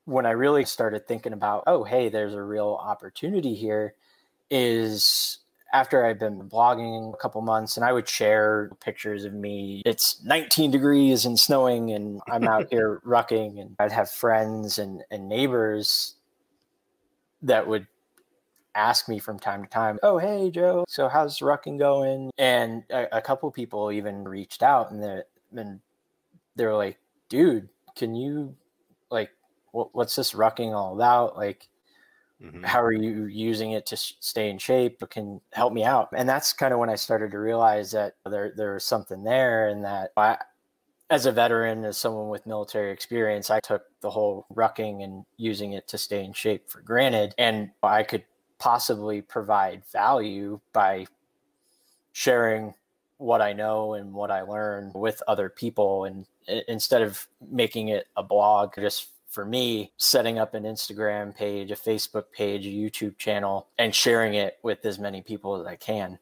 when 0.05 0.27
I 0.27 0.31
really 0.31 0.65
started 0.65 1.07
thinking 1.07 1.33
about, 1.33 1.65
oh, 1.67 1.85
hey, 1.85 2.09
there's 2.09 2.35
a 2.35 2.43
real 2.43 2.79
opportunity 2.81 3.55
here, 3.55 3.95
is 4.51 5.39
after 5.73 6.05
I've 6.05 6.19
been 6.19 6.49
blogging 6.49 7.15
a 7.15 7.17
couple 7.17 7.41
months 7.41 7.77
and 7.77 7.85
I 7.85 7.93
would 7.93 8.09
share 8.09 8.71
pictures 8.81 9.25
of 9.25 9.33
me. 9.33 9.83
It's 9.87 10.23
19 10.23 10.71
degrees 10.71 11.25
and 11.25 11.39
snowing, 11.39 11.93
and 11.93 12.21
I'm 12.31 12.45
out 12.45 12.67
here 12.71 13.01
rucking, 13.07 13.61
and 13.61 13.75
I'd 13.79 13.93
have 13.93 14.11
friends 14.11 14.79
and, 14.79 15.03
and 15.11 15.29
neighbors 15.29 16.15
that 17.43 17.67
would 17.67 17.87
ask 18.75 19.09
me 19.09 19.19
from 19.19 19.39
time 19.39 19.65
to 19.65 19.69
time, 19.69 19.99
"Oh, 20.03 20.19
hey 20.19 20.51
Joe, 20.51 20.85
so 20.89 21.09
how's 21.09 21.39
rucking 21.41 21.79
going?" 21.79 22.31
And 22.39 22.85
a, 22.91 23.19
a 23.19 23.23
couple 23.23 23.51
people 23.51 23.91
even 23.91 24.25
reached 24.25 24.63
out 24.63 24.91
and 24.91 25.03
they 25.03 25.23
and 25.55 25.81
they 26.57 26.67
were 26.67 26.77
like, 26.77 26.99
dude, 27.29 27.69
can 27.97 28.15
you 28.15 28.55
like 29.11 29.31
what, 29.73 29.95
what's 29.95 30.17
this 30.17 30.33
rucking 30.33 30.75
all 30.75 30.95
about? 30.95 31.37
Like, 31.37 31.69
mm-hmm. 32.43 32.63
how 32.63 32.83
are 32.83 32.93
you 32.93 33.25
using 33.25 33.73
it 33.73 33.87
to 33.87 33.97
stay 33.97 34.51
in 34.51 34.59
shape? 34.59 35.03
Can 35.11 35.41
help 35.53 35.73
me 35.73 35.85
out. 35.85 36.11
And 36.15 36.29
that's 36.29 36.53
kind 36.53 36.73
of 36.73 36.79
when 36.79 36.91
I 36.91 36.97
started 36.97 37.31
to 37.33 37.39
realize 37.39 37.91
that 37.93 38.15
there 38.27 38.53
there 38.57 38.75
was 38.75 38.85
something 38.85 39.25
there, 39.25 39.69
and 39.69 39.85
that 39.85 40.13
I, 40.17 40.39
as 41.11 41.27
a 41.27 41.33
veteran, 41.33 41.85
as 41.85 41.99
someone 41.99 42.29
with 42.29 42.47
military 42.47 42.93
experience, 42.93 43.51
I 43.51 43.61
took 43.61 43.85
the 44.01 44.11
whole 44.11 44.47
rucking 44.55 45.03
and 45.03 45.25
using 45.37 45.73
it 45.73 45.89
to 45.89 45.99
stay 45.99 46.25
in 46.25 46.33
shape 46.33 46.71
for 46.71 46.81
granted, 46.81 47.35
and 47.39 47.71
I 47.83 48.03
could 48.03 48.25
possibly 48.59 49.21
provide 49.21 49.83
value 49.93 50.61
by 50.73 51.07
sharing 52.13 52.75
what 53.19 53.41
I 53.41 53.53
know 53.53 53.95
and 53.95 54.13
what 54.13 54.31
I 54.31 54.43
learn 54.43 54.93
with 54.95 55.23
other 55.27 55.49
people 55.49 56.05
and 56.05 56.27
instead 56.69 57.03
of 57.03 57.27
making 57.51 57.89
it 57.89 58.07
a 58.17 58.23
blog 58.23 58.75
just 58.77 59.09
for 59.31 59.45
me 59.45 59.93
setting 59.97 60.39
up 60.39 60.55
an 60.55 60.65
Instagram 60.65 61.35
page, 61.35 61.71
a 61.71 61.77
Facebook 61.77 62.25
page, 62.33 62.67
a 62.67 62.71
YouTube 62.71 63.17
channel 63.17 63.69
and 63.79 63.95
sharing 63.95 64.35
it 64.35 64.59
with 64.63 64.85
as 64.85 64.99
many 64.99 65.23
people 65.23 65.59
as 65.59 65.67
I 65.67 65.77
can. 65.77 66.19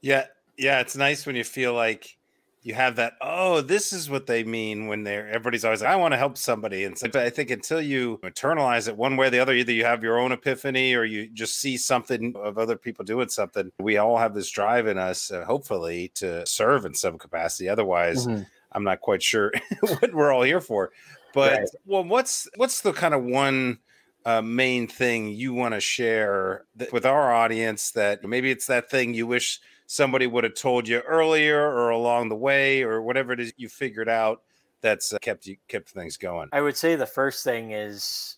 Yeah, 0.00 0.24
yeah, 0.56 0.80
it's 0.80 0.96
nice 0.96 1.26
when 1.26 1.36
you 1.36 1.44
feel 1.44 1.74
like 1.74 2.16
you 2.62 2.74
have 2.74 2.96
that 2.96 3.14
oh 3.20 3.60
this 3.60 3.92
is 3.92 4.08
what 4.08 4.26
they 4.26 4.44
mean 4.44 4.86
when 4.86 5.02
they're 5.02 5.28
everybody's 5.28 5.64
always 5.64 5.82
like 5.82 5.90
i 5.90 5.96
want 5.96 6.12
to 6.12 6.18
help 6.18 6.38
somebody 6.38 6.84
and 6.84 6.96
so 6.96 7.08
i 7.14 7.28
think 7.28 7.50
until 7.50 7.80
you 7.80 8.18
internalize 8.22 8.88
it 8.88 8.96
one 8.96 9.16
way 9.16 9.26
or 9.26 9.30
the 9.30 9.38
other 9.38 9.52
either 9.52 9.72
you 9.72 9.84
have 9.84 10.02
your 10.02 10.18
own 10.18 10.32
epiphany 10.32 10.94
or 10.94 11.04
you 11.04 11.28
just 11.28 11.58
see 11.58 11.76
something 11.76 12.34
of 12.36 12.58
other 12.58 12.76
people 12.76 13.04
doing 13.04 13.28
something 13.28 13.70
we 13.80 13.96
all 13.96 14.16
have 14.16 14.34
this 14.34 14.50
drive 14.50 14.86
in 14.86 14.96
us 14.96 15.30
uh, 15.30 15.44
hopefully 15.44 16.10
to 16.14 16.46
serve 16.46 16.84
in 16.84 16.94
some 16.94 17.18
capacity 17.18 17.68
otherwise 17.68 18.26
mm-hmm. 18.26 18.42
I'm 18.74 18.84
not 18.84 19.00
quite 19.00 19.22
sure 19.22 19.52
what 19.80 20.12
we're 20.14 20.32
all 20.32 20.42
here 20.42 20.60
for 20.60 20.90
but 21.34 21.52
right. 21.52 21.68
well 21.86 22.04
what's 22.04 22.48
what's 22.56 22.80
the 22.80 22.92
kind 22.92 23.14
of 23.14 23.22
one 23.22 23.78
uh, 24.24 24.40
main 24.40 24.86
thing 24.86 25.28
you 25.28 25.52
want 25.52 25.74
to 25.74 25.80
share 25.80 26.64
with 26.92 27.04
our 27.04 27.34
audience 27.34 27.90
that 27.90 28.22
maybe 28.24 28.50
it's 28.50 28.66
that 28.66 28.88
thing 28.88 29.14
you 29.14 29.26
wish 29.26 29.60
somebody 29.86 30.26
would 30.26 30.44
have 30.44 30.54
told 30.54 30.86
you 30.86 31.00
earlier 31.00 31.60
or 31.60 31.90
along 31.90 32.28
the 32.28 32.36
way 32.36 32.82
or 32.82 33.02
whatever 33.02 33.32
it 33.32 33.40
is 33.40 33.52
you 33.56 33.68
figured 33.68 34.08
out 34.08 34.42
that's 34.80 35.12
uh, 35.12 35.18
kept 35.18 35.46
you 35.46 35.56
kept 35.68 35.90
things 35.90 36.16
going? 36.16 36.48
I 36.52 36.60
would 36.60 36.76
say 36.76 36.96
the 36.96 37.06
first 37.06 37.44
thing 37.44 37.72
is 37.72 38.36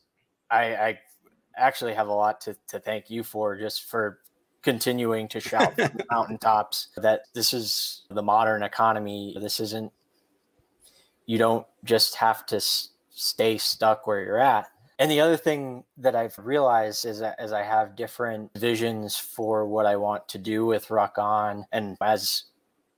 I, 0.51 0.75
I 0.75 1.01
actually 1.57 1.94
have 1.94 2.09
a 2.09 2.12
lot 2.12 2.40
to, 2.42 2.57
to 2.68 2.79
thank 2.79 3.11
you 3.11 3.23
for 3.23 3.57
just 3.57 3.85
for 3.85 4.18
continuing 4.62 5.29
to 5.29 5.40
shout 5.40 5.75
from 5.75 5.90
the 5.97 6.05
mountaintops 6.11 6.88
that 6.97 7.23
this 7.35 7.53
is 7.53 8.03
the 8.11 8.23
modern 8.23 8.62
economy. 8.62 9.37
This 9.40 9.61
isn't, 9.61 9.92
you 11.27 11.39
don't 11.39 11.67
just 11.85 12.17
have 12.17 12.45
to 12.47 12.57
s- 12.57 12.91
stay 13.11 13.59
stuck 13.59 14.07
where 14.07 14.25
you're 14.25 14.39
at. 14.39 14.69
And 14.99 15.11
the 15.11 15.21
other 15.21 15.37
thing 15.37 15.85
that 15.99 16.15
I've 16.15 16.39
realized 16.39 17.05
is 17.05 17.19
that 17.19 17.37
as 17.39 17.53
I 17.53 17.63
have 17.63 17.97
different 17.97 18.53
visions 18.57 19.17
for 19.17 19.67
what 19.67 19.87
I 19.87 19.97
want 19.97 20.29
to 20.29 20.39
do 20.39 20.65
with 20.67 20.91
Ruck 20.91 21.19
On, 21.19 21.67
and 21.73 21.97
as 22.01 22.45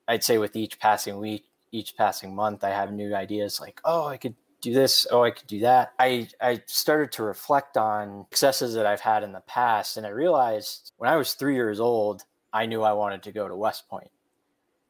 I'd 0.07 0.25
say 0.25 0.39
with 0.39 0.57
each 0.57 0.79
passing 0.79 1.19
week, 1.19 1.47
each 1.73 1.97
passing 1.97 2.35
month, 2.35 2.65
I 2.65 2.71
have 2.71 2.93
new 2.93 3.15
ideas 3.15 3.61
like, 3.61 3.81
oh, 3.85 4.07
I 4.07 4.19
could 4.19 4.35
do 4.61 4.73
this, 4.73 5.07
oh, 5.11 5.23
I 5.23 5.31
could 5.31 5.47
do 5.47 5.61
that. 5.61 5.93
I, 5.99 6.29
I 6.41 6.63
started 6.67 7.13
to 7.13 7.23
reflect 7.23 7.77
on 7.77 8.27
successes 8.31 8.75
that 8.75 8.87
I've 8.87 9.01
had 9.01 9.23
in 9.23 9.33
the 9.33 9.41
past, 9.41 9.97
and 9.97 10.07
I 10.07 10.11
realized 10.11 10.93
when 10.99 11.11
I 11.11 11.17
was 11.17 11.33
three 11.33 11.55
years 11.55 11.81
old, 11.81 12.25
I 12.53 12.67
knew 12.67 12.83
I 12.83 12.93
wanted 12.93 13.23
to 13.25 13.33
go 13.33 13.49
to 13.49 13.57
West 13.57 13.89
Point. 13.89 14.11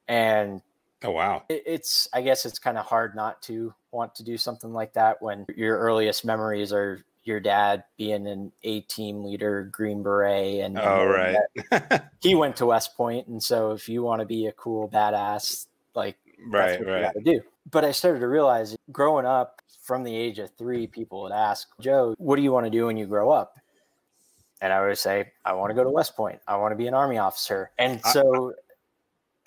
And 0.08 0.62
Oh 1.04 1.10
wow. 1.10 1.42
It's 1.48 2.08
I 2.12 2.22
guess 2.22 2.46
it's 2.46 2.58
kind 2.58 2.78
of 2.78 2.86
hard 2.86 3.14
not 3.14 3.42
to 3.42 3.74
want 3.90 4.14
to 4.16 4.24
do 4.24 4.36
something 4.36 4.72
like 4.72 4.94
that 4.94 5.20
when 5.20 5.46
your 5.54 5.78
earliest 5.78 6.24
memories 6.24 6.72
are 6.72 7.04
your 7.26 7.40
dad 7.40 7.84
being 7.98 8.26
an 8.26 8.52
A 8.62 8.80
team 8.82 9.24
leader, 9.24 9.68
Green 9.72 10.02
Beret, 10.02 10.60
and 10.60 10.78
oh 10.78 11.04
right, 11.04 12.02
he 12.20 12.34
went 12.34 12.56
to 12.56 12.66
West 12.66 12.96
Point, 12.96 13.26
and 13.26 13.42
so 13.42 13.72
if 13.72 13.88
you 13.88 14.02
want 14.02 14.20
to 14.20 14.26
be 14.26 14.46
a 14.46 14.52
cool 14.52 14.88
badass, 14.88 15.66
like 15.94 16.16
right, 16.48 16.78
right, 16.86 16.98
you 16.98 17.04
got 17.04 17.14
to 17.14 17.20
do. 17.20 17.40
But 17.70 17.84
I 17.84 17.90
started 17.90 18.20
to 18.20 18.28
realize 18.28 18.76
growing 18.92 19.26
up 19.26 19.60
from 19.82 20.04
the 20.04 20.14
age 20.14 20.38
of 20.38 20.50
three, 20.56 20.86
people 20.86 21.22
would 21.22 21.32
ask, 21.32 21.68
Joe, 21.80 22.14
what 22.18 22.36
do 22.36 22.42
you 22.42 22.52
want 22.52 22.66
to 22.66 22.70
do 22.70 22.86
when 22.86 22.96
you 22.96 23.06
grow 23.06 23.30
up? 23.30 23.58
And 24.60 24.72
I 24.72 24.86
would 24.86 24.96
say, 24.96 25.32
I 25.44 25.52
want 25.52 25.70
to 25.70 25.74
go 25.74 25.84
to 25.84 25.90
West 25.90 26.16
Point. 26.16 26.40
I 26.46 26.56
want 26.56 26.72
to 26.72 26.76
be 26.76 26.86
an 26.86 26.94
army 26.94 27.18
officer. 27.18 27.70
And 27.78 28.00
so 28.06 28.46
and 28.46 28.54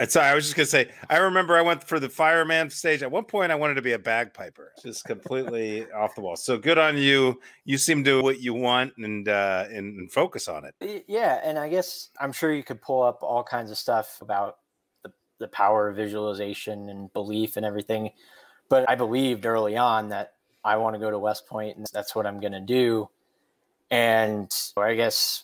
so 0.08 0.22
I 0.22 0.34
was 0.34 0.46
just 0.46 0.56
gonna 0.56 0.66
say, 0.66 0.90
I 1.10 1.18
remember 1.18 1.58
I 1.58 1.62
went 1.62 1.84
for 1.84 2.00
the 2.00 2.08
fireman 2.08 2.70
stage. 2.70 3.04
At 3.04 3.12
one 3.12 3.26
point, 3.26 3.52
I 3.52 3.56
wanted 3.56 3.76
to 3.76 3.82
be 3.82 3.92
a 3.92 4.00
bagpiper, 4.00 4.72
just 4.82 5.04
completely 5.04 5.92
off 5.96 6.16
the 6.16 6.22
wall. 6.22 6.38
So 6.38 6.58
good 6.58 6.78
on 6.78 6.98
you. 6.98 7.40
You 7.66 7.78
seem 7.78 8.04
to 8.06 8.12
do 8.12 8.24
what 8.24 8.40
you 8.40 8.54
want 8.54 8.94
and 8.98 9.28
uh, 9.28 9.66
and 9.70 10.10
focus 10.12 10.48
on 10.48 10.64
it. 10.66 11.04
Yeah, 11.08 11.42
and 11.44 11.60
I 11.60 11.68
guess 11.68 12.10
I'm 12.20 12.32
sure 12.32 12.54
you 12.54 12.64
could 12.64 12.82
pull 12.82 13.04
up 13.04 13.20
all 13.22 13.44
kinds 13.44 13.72
of 13.72 13.78
stuff 13.78 14.20
about 14.22 14.60
the 15.04 15.12
the 15.40 15.48
power 15.50 15.90
of 15.90 15.98
visualization 15.98 16.90
and 16.90 17.12
belief 17.12 17.58
and 17.58 17.66
everything. 17.66 18.12
But 18.70 18.90
I 18.90 18.96
believed 18.96 19.46
early 19.46 19.76
on 19.76 20.10
that 20.10 20.34
I 20.64 20.78
want 20.78 20.96
to 20.96 21.00
go 21.00 21.12
to 21.12 21.20
West 21.20 21.48
Point 21.48 21.76
and 21.76 21.86
that's 21.92 22.16
what 22.16 22.26
I'm 22.26 22.40
gonna 22.40 22.62
do. 22.62 23.10
And 23.92 24.56
I 24.78 24.94
guess 24.96 25.44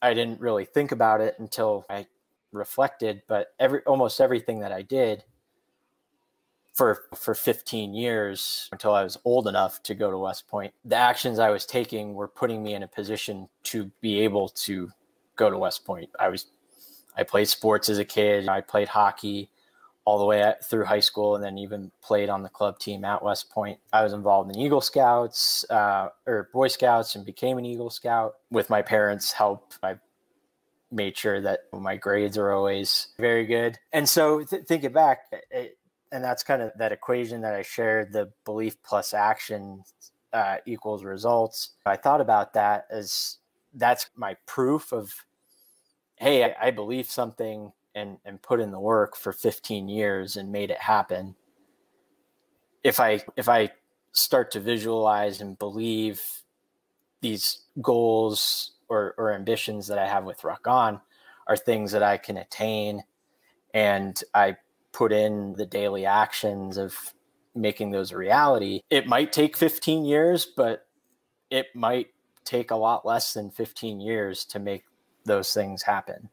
I 0.00 0.14
didn't 0.14 0.40
really 0.40 0.64
think 0.64 0.92
about 0.92 1.20
it 1.20 1.36
until 1.38 1.84
I 1.90 2.06
reflected, 2.52 3.22
but 3.26 3.54
every 3.58 3.80
almost 3.80 4.20
everything 4.20 4.60
that 4.60 4.72
I 4.72 4.82
did 4.82 5.24
for 6.72 7.04
for 7.14 7.34
15 7.34 7.94
years 7.94 8.68
until 8.72 8.94
I 8.94 9.02
was 9.02 9.18
old 9.24 9.48
enough 9.48 9.82
to 9.84 9.94
go 9.94 10.10
to 10.10 10.18
West 10.18 10.48
Point, 10.48 10.72
the 10.84 10.96
actions 10.96 11.38
I 11.38 11.50
was 11.50 11.66
taking 11.66 12.14
were 12.14 12.28
putting 12.28 12.62
me 12.62 12.74
in 12.74 12.82
a 12.82 12.88
position 12.88 13.48
to 13.64 13.90
be 14.00 14.20
able 14.20 14.48
to 14.48 14.90
go 15.36 15.50
to 15.50 15.58
West 15.58 15.84
Point. 15.84 16.10
I 16.18 16.28
was 16.28 16.46
I 17.16 17.24
played 17.24 17.48
sports 17.48 17.88
as 17.88 17.98
a 17.98 18.04
kid. 18.04 18.48
I 18.48 18.60
played 18.60 18.88
hockey 18.88 19.50
all 20.04 20.18
the 20.18 20.24
way 20.24 20.52
through 20.64 20.84
high 20.84 21.00
school 21.00 21.36
and 21.36 21.44
then 21.44 21.58
even 21.58 21.90
played 22.02 22.28
on 22.28 22.42
the 22.42 22.48
club 22.48 22.78
team 22.78 23.04
at 23.04 23.22
West 23.22 23.50
Point. 23.50 23.78
I 23.92 24.02
was 24.02 24.12
involved 24.12 24.50
in 24.50 24.60
Eagle 24.60 24.80
Scouts 24.80 25.64
uh, 25.70 26.08
or 26.26 26.48
Boy 26.52 26.68
Scouts 26.68 27.14
and 27.14 27.24
became 27.24 27.58
an 27.58 27.64
Eagle 27.64 27.90
Scout 27.90 28.34
with 28.50 28.68
my 28.68 28.82
parents' 28.82 29.30
help. 29.30 29.74
I 29.82 29.96
made 30.92 31.16
sure 31.16 31.40
that 31.40 31.60
my 31.72 31.96
grades 31.96 32.36
are 32.36 32.52
always 32.52 33.08
very 33.18 33.46
good. 33.46 33.78
And 33.92 34.08
so 34.08 34.44
th- 34.44 34.64
thinking 34.66 34.92
back, 34.92 35.20
it, 35.50 35.78
and 36.12 36.22
that's 36.22 36.42
kind 36.42 36.62
of 36.62 36.72
that 36.76 36.92
equation 36.92 37.40
that 37.40 37.54
I 37.54 37.62
shared 37.62 38.12
the 38.12 38.30
belief 38.44 38.80
plus 38.82 39.14
action 39.14 39.82
uh, 40.32 40.56
equals 40.66 41.04
results. 41.04 41.70
I 41.86 41.96
thought 41.96 42.20
about 42.20 42.52
that 42.52 42.86
as 42.90 43.38
that's 43.74 44.10
my 44.14 44.36
proof 44.46 44.92
of, 44.92 45.14
hey, 46.16 46.44
I, 46.44 46.68
I 46.68 46.70
believe 46.70 47.10
something 47.10 47.72
and, 47.94 48.18
and 48.24 48.40
put 48.40 48.60
in 48.60 48.70
the 48.70 48.80
work 48.80 49.16
for 49.16 49.32
15 49.32 49.88
years 49.88 50.36
and 50.36 50.52
made 50.52 50.70
it 50.70 50.78
happen. 50.78 51.34
If 52.84 53.00
I 53.00 53.22
if 53.36 53.48
I 53.48 53.70
start 54.12 54.50
to 54.52 54.60
visualize 54.60 55.40
and 55.40 55.58
believe 55.58 56.20
these 57.20 57.62
goals 57.80 58.72
or, 58.92 59.14
or 59.16 59.32
ambitions 59.32 59.86
that 59.86 59.98
I 59.98 60.06
have 60.06 60.24
with 60.24 60.44
Ruck 60.44 60.68
On 60.68 61.00
are 61.46 61.56
things 61.56 61.92
that 61.92 62.02
I 62.02 62.18
can 62.18 62.36
attain. 62.36 63.02
And 63.72 64.22
I 64.34 64.56
put 64.92 65.12
in 65.12 65.54
the 65.54 65.64
daily 65.64 66.04
actions 66.04 66.76
of 66.76 66.94
making 67.54 67.90
those 67.90 68.12
a 68.12 68.18
reality. 68.18 68.82
It 68.90 69.06
might 69.06 69.32
take 69.32 69.56
15 69.56 70.04
years, 70.04 70.44
but 70.44 70.86
it 71.50 71.68
might 71.74 72.08
take 72.44 72.70
a 72.70 72.76
lot 72.76 73.06
less 73.06 73.32
than 73.32 73.50
15 73.50 74.00
years 74.00 74.44
to 74.46 74.58
make 74.58 74.84
those 75.24 75.54
things 75.54 75.82
happen. 75.82 76.28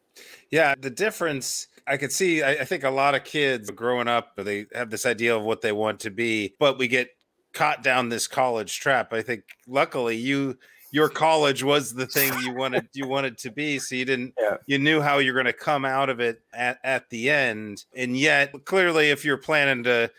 Yeah, 0.49 0.75
the 0.77 0.89
difference 0.89 1.67
I 1.87 1.95
could 1.95 2.11
see, 2.11 2.43
I, 2.43 2.51
I, 2.51 2.65
think 2.65 2.83
a 2.83 2.89
lot 2.89 3.15
of 3.15 3.23
kids 3.23 3.71
growing 3.71 4.09
up, 4.09 4.35
they 4.35 4.65
have 4.73 4.89
this 4.89 5.05
idea 5.05 5.35
of 5.35 5.43
what 5.43 5.61
they 5.61 5.71
want 5.71 6.01
to 6.01 6.09
be, 6.09 6.55
but 6.59 6.77
we 6.77 6.89
get 6.89 7.11
caught 7.53 7.83
down 7.83 8.09
this 8.09 8.27
college 8.27 8.79
trap. 8.79 9.13
I 9.13 9.21
think 9.21 9.43
luckily 9.65 10.17
you 10.17 10.57
your 10.91 11.09
college 11.25 11.63
was 11.63 11.93
the 11.93 12.05
thing 12.05 12.31
you 12.41 12.53
wanted 12.53 12.87
you 12.93 13.07
wanted 13.07 13.37
to 13.37 13.51
be 13.51 13.79
so 13.79 13.95
you 13.95 14.05
didn't 14.05 14.33
yeah. 14.39 14.57
you 14.65 14.77
knew 14.77 15.01
how 15.01 15.17
you're 15.17 15.33
going 15.33 15.45
to 15.45 15.53
come 15.53 15.85
out 15.85 16.09
of 16.09 16.19
it 16.19 16.41
at, 16.53 16.79
at 16.83 17.09
the 17.09 17.29
end 17.29 17.85
and 17.95 18.17
yet 18.17 18.53
clearly 18.65 19.09
if 19.09 19.23
you're 19.23 19.37
planning 19.37 19.83
to 19.83 20.09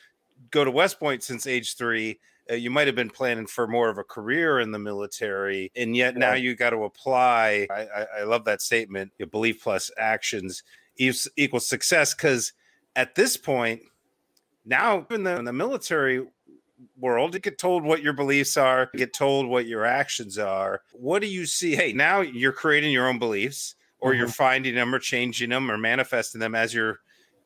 go 0.51 0.65
to 0.65 0.71
west 0.71 0.99
point 0.99 1.23
since 1.23 1.47
age 1.47 1.77
three 1.77 2.19
uh, 2.51 2.55
you 2.55 2.71
might 2.71 2.87
have 2.87 2.97
been 2.97 3.11
planning 3.11 3.47
for 3.47 3.67
more 3.67 3.89
of 3.89 3.99
a 3.99 4.05
career 4.05 4.61
in 4.61 4.73
the 4.73 4.79
military 4.79 5.71
and 5.77 5.97
yet 5.97 6.15
yeah. 6.15 6.21
now 6.21 6.35
you 6.35 6.55
got 6.55 6.71
to 6.71 6.85
apply 6.85 7.67
I, 7.71 7.81
I, 7.81 8.07
I, 8.21 8.23
love 8.25 8.45
that 8.45 8.61
statement 8.61 9.13
your 9.19 9.29
belief 9.29 9.63
plus 9.63 9.91
actions 9.99 10.63
equals 10.99 11.69
success 11.69 12.15
because 12.15 12.53
at 12.97 13.15
this 13.15 13.37
point 13.37 13.83
now 14.65 15.07
in 15.11 15.23
the, 15.23 15.37
in 15.37 15.45
the 15.45 15.53
military 15.53 16.27
world. 16.99 17.35
You 17.35 17.41
get 17.41 17.59
told 17.59 17.85
what 17.85 18.03
your 18.03 18.13
beliefs 18.13 18.57
are, 18.57 18.91
get 18.95 19.13
told 19.13 19.47
what 19.47 19.67
your 19.67 19.85
actions 19.85 20.39
are. 20.39 20.83
What 20.93 21.23
do 21.23 21.29
you 21.29 21.47
see? 21.47 21.75
Hey, 21.75 21.93
now 21.93 22.21
you're 22.21 22.53
creating 22.53 22.93
your 22.93 23.09
own 23.09 23.19
beliefs, 23.19 23.75
or 23.99 24.11
mm-hmm. 24.11 24.19
you're 24.21 24.29
finding 24.29 24.75
them, 24.75 24.95
or 24.95 24.99
changing 24.99 25.51
them, 25.51 25.71
or 25.71 25.79
manifesting 25.79 26.41
them 26.41 26.55
as 26.55 26.75
you're 26.75 27.01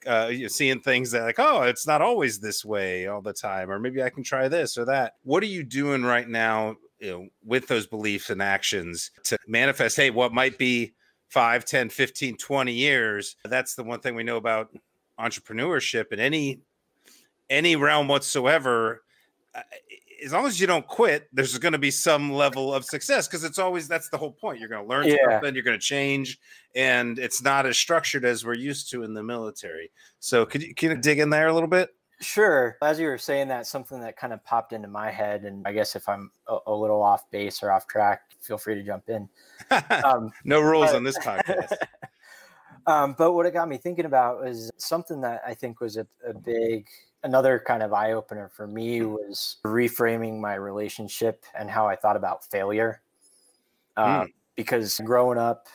uh, 0.07 0.29
you're 0.31 0.49
seeing 0.49 0.81
things 0.81 1.11
that 1.11 1.23
like, 1.23 1.39
oh, 1.39 1.63
it's 1.63 1.87
not 1.87 2.03
always 2.03 2.39
this 2.39 2.65
way 2.65 3.07
all 3.07 3.23
the 3.23 3.33
time, 3.33 3.71
or 3.71 3.79
maybe 3.79 4.03
I 4.03 4.11
can 4.11 4.23
try 4.23 4.49
this 4.49 4.77
or 4.77 4.85
that. 4.87 5.15
What 5.23 5.43
are 5.43 5.47
you 5.47 5.63
doing 5.63 6.03
right 6.03 6.29
now 6.29 6.77
you 6.99 7.11
know, 7.11 7.29
with 7.45 7.69
those 7.69 7.87
beliefs 7.87 8.31
and 8.31 8.43
actions 8.43 9.11
to 9.25 9.39
manifest? 9.47 9.97
Hey, 9.97 10.11
what 10.11 10.33
might 10.33 10.59
be 10.59 10.95
5, 11.29 11.65
10, 11.65 11.89
15, 11.89 12.37
20 12.37 12.73
years? 12.73 13.37
That's 13.45 13.75
the 13.75 13.85
one 13.85 14.01
thing 14.01 14.15
we 14.15 14.25
know 14.25 14.37
about 14.37 14.71
entrepreneurship 15.19 16.13
in 16.13 16.21
any 16.21 16.61
any 17.51 17.77
realm 17.77 18.09
whatsoever 18.09 19.04
as 20.25 20.33
long 20.33 20.47
as 20.47 20.61
you 20.61 20.67
don't 20.67 20.87
quit, 20.87 21.29
there's 21.33 21.57
going 21.59 21.73
to 21.73 21.79
be 21.79 21.91
some 21.91 22.33
level 22.33 22.73
of 22.73 22.85
success 22.85 23.29
because 23.29 23.45
it's 23.45 23.59
always 23.59 23.89
that's 23.89 24.09
the 24.09 24.17
whole 24.17 24.33
point. 24.33 24.59
You're 24.59 24.69
going 24.69 24.83
to 24.83 24.89
learn 24.89 25.07
yeah. 25.07 25.17
something, 25.31 25.55
you're 25.55 25.65
going 25.65 25.79
to 25.79 25.85
change, 25.85 26.39
and 26.75 27.19
it's 27.19 27.43
not 27.43 27.67
as 27.67 27.77
structured 27.77 28.25
as 28.25 28.45
we're 28.45 28.55
used 28.55 28.91
to 28.91 29.03
in 29.03 29.15
the 29.15 29.23
military. 29.23 29.91
So, 30.21 30.47
could 30.47 30.63
you 30.63 30.75
can 30.75 30.91
you 30.91 30.97
dig 30.97 31.19
in 31.19 31.31
there 31.31 31.49
a 31.49 31.53
little 31.53 31.69
bit? 31.69 31.91
Sure. 32.21 32.77
As 32.81 32.99
you 32.99 33.07
were 33.07 33.19
saying 33.19 33.49
that, 33.49 33.67
something 33.67 34.01
that 34.01 34.17
kind 34.17 34.33
of 34.33 34.43
popped 34.45 34.73
into 34.73 34.89
my 34.89 35.11
head, 35.11 35.45
and 35.45 35.67
I 35.67 35.73
guess 35.73 35.97
if 35.97 36.09
I'm 36.09 36.31
a, 36.49 36.59
a 36.67 36.75
little 36.75 37.03
off 37.03 37.31
base 37.31 37.63
or 37.63 37.71
off 37.71 37.87
track, 37.87 38.23
feel 38.41 38.57
free 38.57 38.75
to 38.77 38.83
jump 38.83 39.09
in. 39.09 39.29
Um, 40.05 40.33
no 40.45 40.61
rules 40.61 40.89
but, 40.89 40.97
on 40.97 41.05
this 41.05 41.19
podcast. 41.19 41.75
um, 42.87 43.15
but 43.17 43.33
what 43.33 43.47
it 43.47 43.53
got 43.53 43.69
me 43.69 43.79
thinking 43.79 44.05
about 44.05 44.41
was 44.43 44.71
something 44.77 45.21
that 45.23 45.43
I 45.47 45.55
think 45.55 45.81
was 45.81 45.97
a, 45.97 46.07
a 46.27 46.35
big 46.35 46.87
another 47.25 47.63
kind 47.67 47.83
of 47.83 47.93
eye 47.93 48.13
opener 48.13 48.49
for 48.49 48.67
me 48.67 49.03
was 49.03 49.57
reframing 49.65 50.39
my 50.39 50.55
relationship 50.55 51.45
and 51.59 51.69
how 51.69 51.89
I 51.89 51.97
thought 51.97 52.17
about 52.17 52.45
failure. 52.45 53.01
Uh, 53.97 54.23
mm. 54.23 54.33
Because 54.55 55.01
growing 55.01 55.39
up, 55.39 55.67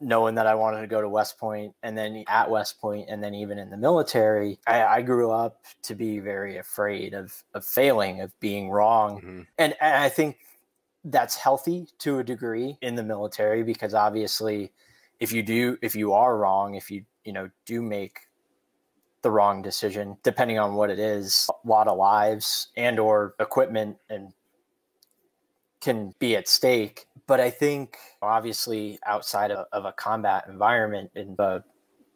knowing 0.00 0.34
that 0.34 0.46
I 0.46 0.54
wanted 0.54 0.80
to 0.80 0.86
go 0.86 1.00
to 1.00 1.08
West 1.08 1.38
Point 1.38 1.74
and 1.82 1.96
then 1.96 2.24
at 2.28 2.50
West 2.50 2.80
Point 2.80 3.06
and 3.08 3.22
then 3.22 3.34
even 3.34 3.58
in 3.58 3.70
the 3.70 3.76
military, 3.76 4.58
I, 4.66 4.84
I 4.84 5.02
grew 5.02 5.30
up 5.30 5.64
to 5.84 5.94
be 5.94 6.18
very 6.18 6.58
afraid 6.58 7.14
of 7.14 7.32
of 7.54 7.64
failing, 7.64 8.20
of 8.20 8.38
being 8.40 8.70
wrong. 8.70 9.18
Mm-hmm. 9.18 9.40
And, 9.58 9.74
and 9.80 10.02
I 10.02 10.08
think 10.08 10.38
that's 11.04 11.36
healthy 11.36 11.88
to 11.98 12.18
a 12.18 12.24
degree 12.24 12.76
in 12.82 12.94
the 12.94 13.02
military 13.02 13.62
because 13.62 13.94
obviously 13.94 14.72
if 15.20 15.32
you 15.32 15.42
do 15.42 15.78
if 15.82 15.94
you 15.94 16.12
are 16.12 16.36
wrong, 16.36 16.74
if 16.74 16.90
you 16.90 17.04
you 17.24 17.32
know 17.32 17.48
do 17.64 17.80
make 17.80 18.18
the 19.22 19.30
wrong 19.30 19.62
decision 19.62 20.16
depending 20.22 20.58
on 20.58 20.74
what 20.74 20.90
it 20.90 20.98
is. 20.98 21.48
A 21.64 21.68
lot 21.68 21.88
of 21.88 21.96
lives 21.96 22.68
and 22.76 22.98
or 22.98 23.34
equipment 23.40 23.96
and 24.10 24.32
can 25.80 26.14
be 26.20 26.36
at 26.36 26.46
stake 26.48 27.06
but 27.26 27.40
i 27.40 27.50
think 27.50 27.96
obviously 28.22 28.98
outside 29.04 29.50
of, 29.50 29.66
of 29.72 29.84
a 29.84 29.92
combat 29.92 30.44
environment 30.48 31.10
in 31.14 31.34
the 31.36 31.62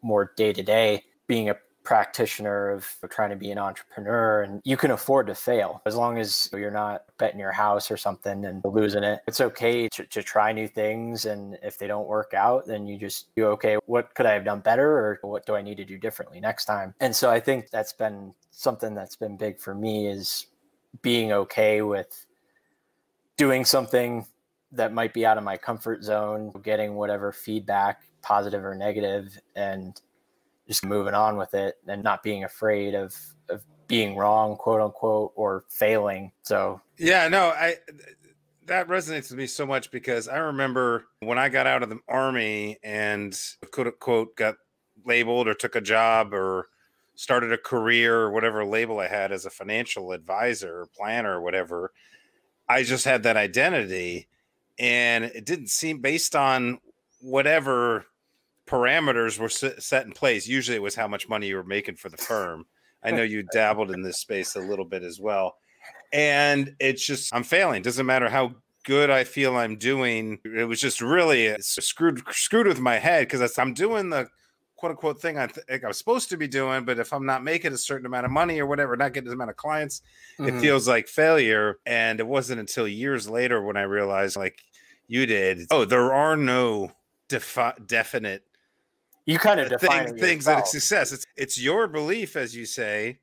more 0.03 0.33
day 0.37 0.53
to 0.53 0.63
day 0.63 1.03
being 1.27 1.51
a 1.51 1.57
practitioner 1.87 2.71
of 2.71 2.87
trying 3.09 3.31
to 3.31 3.37
be 3.37 3.51
an 3.51 3.59
entrepreneur 3.59 4.43
and 4.43 4.61
you 4.65 4.77
can 4.77 4.91
afford 4.91 5.29
to 5.29 5.35
fail. 5.35 5.81
As 5.87 5.95
long 5.95 6.19
as 6.19 6.51
you're 6.53 6.71
not 6.71 7.05
betting 7.19 7.41
your 7.41 7.53
house 7.53 7.91
or 7.91 7.97
something 7.97 8.45
and 8.45 8.63
losing 8.65 9.05
it 9.05 9.21
it's 9.27 9.41
okay 9.41 9.89
to, 9.89 10.05
to 10.05 10.23
try 10.23 10.53
new 10.53 10.69
things 10.69 11.25
and 11.25 11.57
if 11.63 11.79
they 11.79 11.87
don't 11.87 12.07
work 12.07 12.35
out 12.35 12.67
then 12.67 12.87
you 12.87 12.99
just 12.99 13.35
do 13.35 13.47
okay 13.47 13.77
what 13.87 14.15
could 14.15 14.27
i 14.27 14.33
have 14.33 14.45
done 14.45 14.61
better 14.61 14.89
or 14.89 15.19
what 15.23 15.47
do 15.47 15.55
i 15.55 15.63
need 15.63 15.77
to 15.77 15.85
do 15.85 15.97
differently 15.97 16.41
next 16.41 16.65
time? 16.65 16.95
And 17.01 17.15
so 17.15 17.31
i 17.31 17.41
think 17.41 17.71
that's 17.71 17.93
been 17.93 18.35
something 18.51 18.95
that's 18.95 19.17
been 19.17 19.37
big 19.37 19.59
for 19.59 19.75
me 19.75 20.09
is 20.09 20.47
being 21.03 21.33
okay 21.33 21.83
with 21.83 22.27
doing 23.37 23.65
something 23.65 24.27
that 24.73 24.93
might 24.93 25.15
be 25.15 25.25
out 25.25 25.39
of 25.39 25.45
my 25.45 25.57
comfort 25.57 26.03
zone 26.03 26.53
getting 26.63 26.95
whatever 26.95 27.33
feedback 27.33 28.03
positive 28.23 28.65
or 28.65 28.75
negative 28.75 29.39
and 29.55 30.01
just 30.67 30.85
moving 30.85 31.15
on 31.15 31.37
with 31.37 31.55
it 31.55 31.77
and 31.87 32.03
not 32.03 32.23
being 32.23 32.45
afraid 32.45 32.95
of 32.95 33.15
of 33.49 33.63
being 33.89 34.17
wrong, 34.17 34.57
quote 34.57 34.81
unquote, 34.81 35.33
or 35.37 35.65
failing. 35.69 36.33
So 36.43 36.81
yeah, 36.99 37.29
no, 37.29 37.49
I 37.51 37.77
that 38.67 38.89
resonates 38.89 39.31
with 39.31 39.39
me 39.39 39.47
so 39.47 39.65
much 39.65 39.91
because 39.91 40.29
I 40.29 40.39
remember 40.39 41.07
when 41.21 41.39
I 41.39 41.49
got 41.49 41.67
out 41.67 41.83
of 41.83 41.89
the 41.89 42.01
army 42.09 42.79
and 42.83 43.39
quote 43.71 43.87
unquote 43.87 44.37
got 44.37 44.57
labeled 45.05 45.49
or 45.49 45.55
took 45.55 45.77
a 45.77 45.81
job 45.81 46.35
or 46.35 46.69
started 47.15 47.53
a 47.53 47.59
career 47.59 48.17
or 48.17 48.31
whatever 48.31 48.65
label 48.65 48.99
I 48.99 49.09
had 49.09 49.33
as 49.33 49.47
a 49.47 49.51
financial 49.51 50.13
advisor 50.13 50.81
or 50.81 50.89
planner 50.97 51.39
or 51.39 51.41
whatever, 51.41 51.93
I 52.69 52.83
just 52.83 53.05
had 53.05 53.23
that 53.23 53.37
identity. 53.37 54.29
And 54.79 55.25
it 55.25 55.47
didn't 55.47 55.71
seem 55.71 56.01
based 56.01 56.37
on 56.37 56.79
whatever 57.21 58.07
parameters 58.67 59.39
were 59.39 59.49
set 59.49 60.07
in 60.07 60.13
place. 60.13 60.47
Usually 60.47 60.77
it 60.77 60.83
was 60.83 60.95
how 60.95 61.09
much 61.09 61.29
money 61.29 61.49
you 61.49 61.57
were 61.57 61.65
making 61.65 61.97
for 61.97 62.09
the 62.09 62.17
firm. 62.17 62.65
I 63.03 63.13
know 63.13 63.23
you 63.23 63.45
dabbled 63.53 63.93
in 63.93 64.03
this 64.03 64.19
space 64.19 64.57
a 64.57 64.61
little 64.61 64.85
bit 64.85 65.05
as 65.05 65.21
well. 65.21 65.57
And 66.13 66.75
it's 66.81 67.07
just, 67.07 67.33
I'm 67.33 67.45
failing. 67.45 67.83
Doesn't 67.83 68.07
matter 68.07 68.29
how 68.29 68.55
good 68.87 69.11
I 69.11 69.25
feel 69.25 69.57
I'm 69.57 69.77
doing. 69.77 70.39
It 70.45 70.65
was 70.65 70.81
just 70.81 71.01
really 71.01 71.55
screwed 71.61 72.23
screwed 72.31 72.67
with 72.67 72.81
my 72.81 72.99
head 72.99 73.29
because 73.29 73.59
I'm 73.59 73.75
doing 73.75 74.11
the 74.11 74.29
quote 74.77 74.91
unquote 74.91 75.21
thing 75.21 75.39
I 75.39 75.49
think 75.49 75.85
I 75.85 75.89
was 75.89 75.99
supposed 75.99 76.29
to 76.31 76.37
be 76.37 76.47
doing, 76.47 76.85
but 76.85 76.99
if 76.99 77.13
I'm 77.13 77.27
not 77.27 77.43
making 77.43 77.73
a 77.73 77.79
certain 77.79 78.07
amount 78.07 78.27
of 78.27 78.33
money 78.33 78.61
or 78.61 78.67
whatever, 78.67 78.97
not 78.97 79.13
getting 79.13 79.29
the 79.29 79.35
amount 79.35 79.51
of 79.51 79.57
clients, 79.57 80.03
mm-hmm. 80.39 80.57
it 80.57 80.61
feels 80.61 80.87
like 80.87 81.09
failure. 81.09 81.79
And 81.85 82.21
it 82.21 82.27
wasn't 82.27 82.61
until 82.61 82.87
years 82.87 83.29
later 83.29 83.63
when 83.63 83.77
I 83.77 83.83
realized, 83.83 84.37
like 84.37 84.61
you 85.09 85.27
did, 85.27 85.67
oh, 85.71 85.85
there 85.85 86.13
are 86.13 86.37
no 86.37 86.93
defi- 87.29 87.81
definite. 87.85 88.45
You 89.27 89.39
kind 89.39 89.61
of 89.61 89.69
define 89.69 90.07
thing, 90.07 90.17
things 90.17 90.45
that 90.45 90.69
success. 90.69 91.13
It's 91.13 91.25
it's 91.37 91.61
your 91.61 91.89
belief, 91.89 92.37
as 92.37 92.55
you 92.55 92.65
say, 92.65 93.19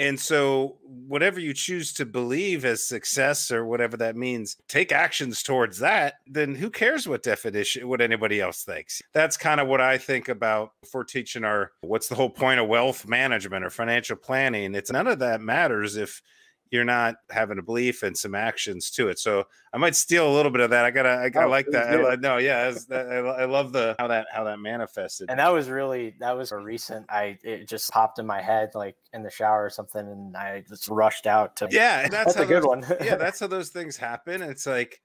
and 0.00 0.18
so, 0.18 0.78
whatever 0.82 1.38
you 1.38 1.52
choose 1.52 1.92
to 1.92 2.06
believe 2.06 2.64
as 2.64 2.82
success 2.82 3.50
or 3.50 3.66
whatever 3.66 3.98
that 3.98 4.16
means, 4.16 4.56
take 4.66 4.92
actions 4.92 5.42
towards 5.42 5.80
that. 5.80 6.14
Then 6.26 6.54
who 6.54 6.70
cares 6.70 7.06
what 7.06 7.22
definition, 7.22 7.86
what 7.86 8.00
anybody 8.00 8.40
else 8.40 8.64
thinks? 8.64 9.02
That's 9.12 9.36
kind 9.36 9.60
of 9.60 9.68
what 9.68 9.82
I 9.82 9.98
think 9.98 10.30
about 10.30 10.72
for 10.90 11.04
teaching 11.04 11.44
our 11.44 11.72
what's 11.82 12.08
the 12.08 12.14
whole 12.14 12.30
point 12.30 12.60
of 12.60 12.66
wealth 12.66 13.06
management 13.06 13.62
or 13.62 13.68
financial 13.68 14.16
planning. 14.16 14.74
It's 14.74 14.90
none 14.90 15.06
of 15.06 15.18
that 15.18 15.42
matters 15.42 15.98
if 15.98 16.22
you're 16.70 16.84
not 16.84 17.16
having 17.30 17.58
a 17.58 17.62
belief 17.62 18.02
and 18.02 18.16
some 18.16 18.34
actions 18.34 18.90
to 18.90 19.08
it. 19.08 19.18
So 19.18 19.44
I 19.72 19.78
might 19.78 19.96
steal 19.96 20.28
a 20.28 20.34
little 20.34 20.52
bit 20.52 20.60
of 20.60 20.70
that. 20.70 20.84
I 20.84 20.90
gotta, 20.90 21.08
I, 21.08 21.30
oh, 21.34 21.40
I 21.40 21.44
like 21.46 21.66
that. 21.72 21.88
I, 21.88 22.14
no, 22.16 22.36
yeah, 22.36 22.72
that, 22.88 23.08
I, 23.08 23.16
I, 23.16 23.44
love 23.44 23.72
the 23.72 23.96
how 23.98 24.06
that 24.08 24.26
how 24.32 24.44
that 24.44 24.58
manifested. 24.60 25.30
And 25.30 25.38
that 25.38 25.52
was 25.52 25.68
really 25.68 26.14
that 26.20 26.36
was 26.36 26.52
a 26.52 26.56
recent. 26.56 27.06
I 27.10 27.38
it 27.42 27.68
just 27.68 27.90
popped 27.90 28.18
in 28.18 28.26
my 28.26 28.40
head 28.40 28.70
like 28.74 28.96
in 29.12 29.22
the 29.22 29.30
shower 29.30 29.64
or 29.64 29.70
something, 29.70 30.06
and 30.06 30.36
I 30.36 30.64
just 30.68 30.88
rushed 30.88 31.26
out 31.26 31.56
to. 31.56 31.68
Yeah, 31.70 32.08
that's, 32.08 32.34
that's 32.34 32.36
a 32.36 32.46
good 32.46 32.62
those, 32.62 32.66
one. 32.66 32.84
yeah, 33.04 33.16
that's 33.16 33.40
how 33.40 33.48
those 33.48 33.70
things 33.70 33.96
happen. 33.96 34.42
It's 34.42 34.66
like 34.66 35.00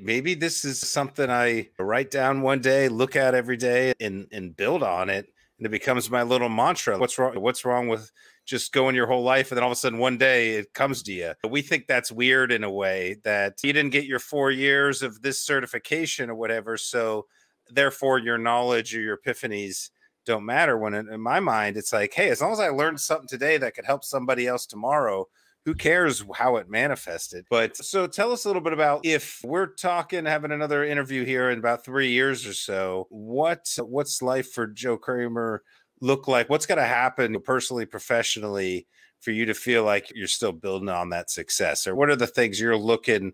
maybe 0.00 0.34
this 0.34 0.64
is 0.64 0.80
something 0.80 1.30
I 1.30 1.68
write 1.78 2.10
down 2.10 2.42
one 2.42 2.60
day, 2.60 2.88
look 2.88 3.16
at 3.16 3.34
every 3.34 3.56
day, 3.56 3.92
and 4.00 4.26
and 4.32 4.56
build 4.56 4.82
on 4.82 5.10
it, 5.10 5.26
and 5.58 5.66
it 5.66 5.70
becomes 5.70 6.10
my 6.10 6.22
little 6.22 6.48
mantra. 6.48 6.98
What's 6.98 7.18
wrong? 7.18 7.38
What's 7.40 7.64
wrong 7.64 7.88
with 7.88 8.10
just 8.50 8.72
going 8.72 8.96
your 8.96 9.06
whole 9.06 9.22
life 9.22 9.50
and 9.50 9.56
then 9.56 9.62
all 9.62 9.70
of 9.70 9.76
a 9.76 9.80
sudden 9.80 10.00
one 10.00 10.18
day 10.18 10.56
it 10.56 10.74
comes 10.74 11.04
to 11.04 11.12
you. 11.12 11.32
We 11.48 11.62
think 11.62 11.86
that's 11.86 12.10
weird 12.10 12.50
in 12.50 12.64
a 12.64 12.70
way 12.70 13.16
that 13.22 13.54
you 13.62 13.72
didn't 13.72 13.92
get 13.92 14.06
your 14.06 14.18
four 14.18 14.50
years 14.50 15.02
of 15.02 15.22
this 15.22 15.40
certification 15.40 16.28
or 16.28 16.34
whatever. 16.34 16.76
So 16.76 17.26
therefore 17.70 18.18
your 18.18 18.38
knowledge 18.38 18.94
or 18.94 19.00
your 19.00 19.18
epiphanies 19.18 19.90
don't 20.26 20.44
matter 20.44 20.76
when 20.76 20.94
in 20.94 21.20
my 21.20 21.40
mind 21.40 21.76
it's 21.76 21.92
like 21.92 22.12
hey 22.12 22.28
as 22.28 22.40
long 22.40 22.52
as 22.52 22.60
i 22.60 22.68
learned 22.68 23.00
something 23.00 23.28
today 23.28 23.56
that 23.56 23.74
could 23.74 23.86
help 23.86 24.04
somebody 24.04 24.46
else 24.46 24.66
tomorrow 24.66 25.26
who 25.64 25.74
cares 25.74 26.24
how 26.36 26.56
it 26.56 26.68
manifested 26.68 27.44
but 27.48 27.76
so 27.76 28.06
tell 28.06 28.30
us 28.32 28.44
a 28.44 28.48
little 28.48 28.62
bit 28.62 28.72
about 28.72 29.04
if 29.04 29.40
we're 29.44 29.66
talking 29.74 30.26
having 30.26 30.52
another 30.52 30.84
interview 30.84 31.24
here 31.24 31.50
in 31.50 31.58
about 31.58 31.84
three 31.84 32.10
years 32.10 32.46
or 32.46 32.52
so 32.52 33.06
what 33.08 33.66
what's 33.78 34.20
life 34.20 34.52
for 34.52 34.66
joe 34.66 34.96
kramer 34.96 35.62
look 36.00 36.28
like? 36.28 36.48
What's 36.48 36.66
going 36.66 36.78
to 36.78 36.84
happen 36.84 37.40
personally, 37.40 37.86
professionally 37.86 38.86
for 39.20 39.30
you 39.30 39.44
to 39.46 39.54
feel 39.54 39.84
like 39.84 40.10
you're 40.14 40.26
still 40.26 40.52
building 40.52 40.88
on 40.88 41.10
that 41.10 41.30
success? 41.30 41.86
Or 41.86 41.94
what 41.94 42.10
are 42.10 42.16
the 42.16 42.26
things 42.26 42.60
you're 42.60 42.76
looking 42.76 43.32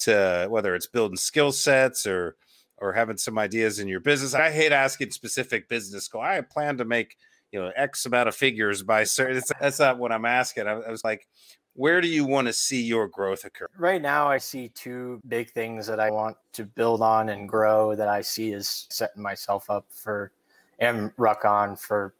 to, 0.00 0.46
whether 0.50 0.74
it's 0.74 0.86
building 0.86 1.16
skill 1.16 1.52
sets 1.52 2.06
or, 2.06 2.36
or 2.78 2.92
having 2.92 3.16
some 3.16 3.38
ideas 3.38 3.78
in 3.78 3.88
your 3.88 4.00
business? 4.00 4.34
I 4.34 4.50
hate 4.50 4.72
asking 4.72 5.10
specific 5.10 5.68
business 5.68 6.08
goal. 6.08 6.22
I 6.22 6.40
plan 6.40 6.76
to 6.78 6.84
make, 6.84 7.16
you 7.52 7.60
know, 7.60 7.72
X 7.76 8.06
amount 8.06 8.28
of 8.28 8.34
figures 8.34 8.82
by 8.82 9.04
certain. 9.04 9.42
That's 9.60 9.78
not 9.78 9.98
what 9.98 10.12
I'm 10.12 10.24
asking. 10.24 10.66
I, 10.66 10.72
I 10.72 10.90
was 10.90 11.04
like, 11.04 11.26
where 11.74 12.00
do 12.00 12.08
you 12.08 12.24
want 12.24 12.48
to 12.48 12.52
see 12.52 12.82
your 12.82 13.06
growth 13.06 13.44
occur? 13.44 13.68
Right 13.78 14.02
now, 14.02 14.28
I 14.28 14.38
see 14.38 14.68
two 14.70 15.20
big 15.28 15.50
things 15.52 15.86
that 15.86 16.00
I 16.00 16.10
want 16.10 16.36
to 16.54 16.64
build 16.64 17.02
on 17.02 17.28
and 17.28 17.48
grow 17.48 17.94
that 17.94 18.08
I 18.08 18.20
see 18.20 18.52
as 18.52 18.88
setting 18.90 19.22
myself 19.22 19.70
up 19.70 19.86
for 19.90 20.32
and 20.78 21.12
Ruck 21.16 21.44
On 21.44 21.76
for 21.76 22.14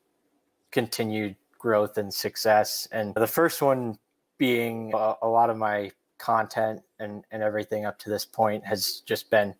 continued 0.70 1.36
growth 1.58 1.98
and 1.98 2.12
success. 2.12 2.88
And 2.92 3.14
the 3.14 3.26
first 3.26 3.62
one 3.62 3.98
being 4.38 4.92
a, 4.94 5.14
a 5.22 5.28
lot 5.28 5.50
of 5.50 5.56
my 5.56 5.90
content 6.18 6.82
and, 6.98 7.24
and 7.30 7.42
everything 7.42 7.84
up 7.84 7.98
to 8.00 8.10
this 8.10 8.24
point 8.24 8.64
has 8.64 9.02
just 9.06 9.30
been 9.30 9.54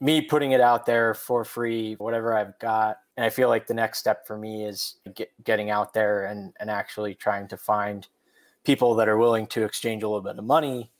me 0.00 0.22
putting 0.22 0.52
it 0.52 0.60
out 0.60 0.86
there 0.86 1.12
for 1.12 1.44
free, 1.44 1.94
whatever 1.94 2.34
I've 2.34 2.58
got. 2.58 2.98
And 3.16 3.24
I 3.24 3.30
feel 3.30 3.48
like 3.48 3.66
the 3.66 3.74
next 3.74 3.98
step 3.98 4.26
for 4.26 4.38
me 4.38 4.64
is 4.64 4.96
get, 5.14 5.30
getting 5.44 5.68
out 5.68 5.92
there 5.92 6.24
and, 6.24 6.54
and 6.58 6.70
actually 6.70 7.14
trying 7.14 7.48
to 7.48 7.56
find 7.56 8.06
people 8.64 8.94
that 8.94 9.08
are 9.08 9.18
willing 9.18 9.46
to 9.48 9.64
exchange 9.64 10.02
a 10.02 10.08
little 10.08 10.22
bit 10.22 10.38
of 10.38 10.44
money 10.44 10.90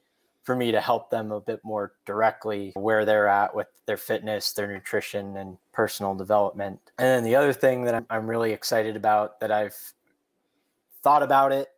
for 0.51 0.57
me 0.57 0.73
to 0.73 0.81
help 0.81 1.11
them 1.11 1.31
a 1.31 1.41
bit 1.41 1.61
more 1.63 1.93
directly 2.05 2.73
where 2.75 3.05
they're 3.05 3.29
at 3.29 3.55
with 3.55 3.69
their 3.87 3.97
fitness, 3.97 4.53
their 4.53 4.67
nutrition, 4.67 5.37
and 5.37 5.57
personal 5.71 6.13
development. 6.13 6.81
And 6.99 7.07
then 7.07 7.23
the 7.23 7.37
other 7.37 7.53
thing 7.53 7.85
that 7.85 8.05
I'm, 8.11 8.27
really 8.27 8.53
excited 8.53 8.97
about 8.97 9.39
that 9.39 9.53
I've 9.53 9.77
thought 11.05 11.23
about 11.23 11.53
it, 11.53 11.69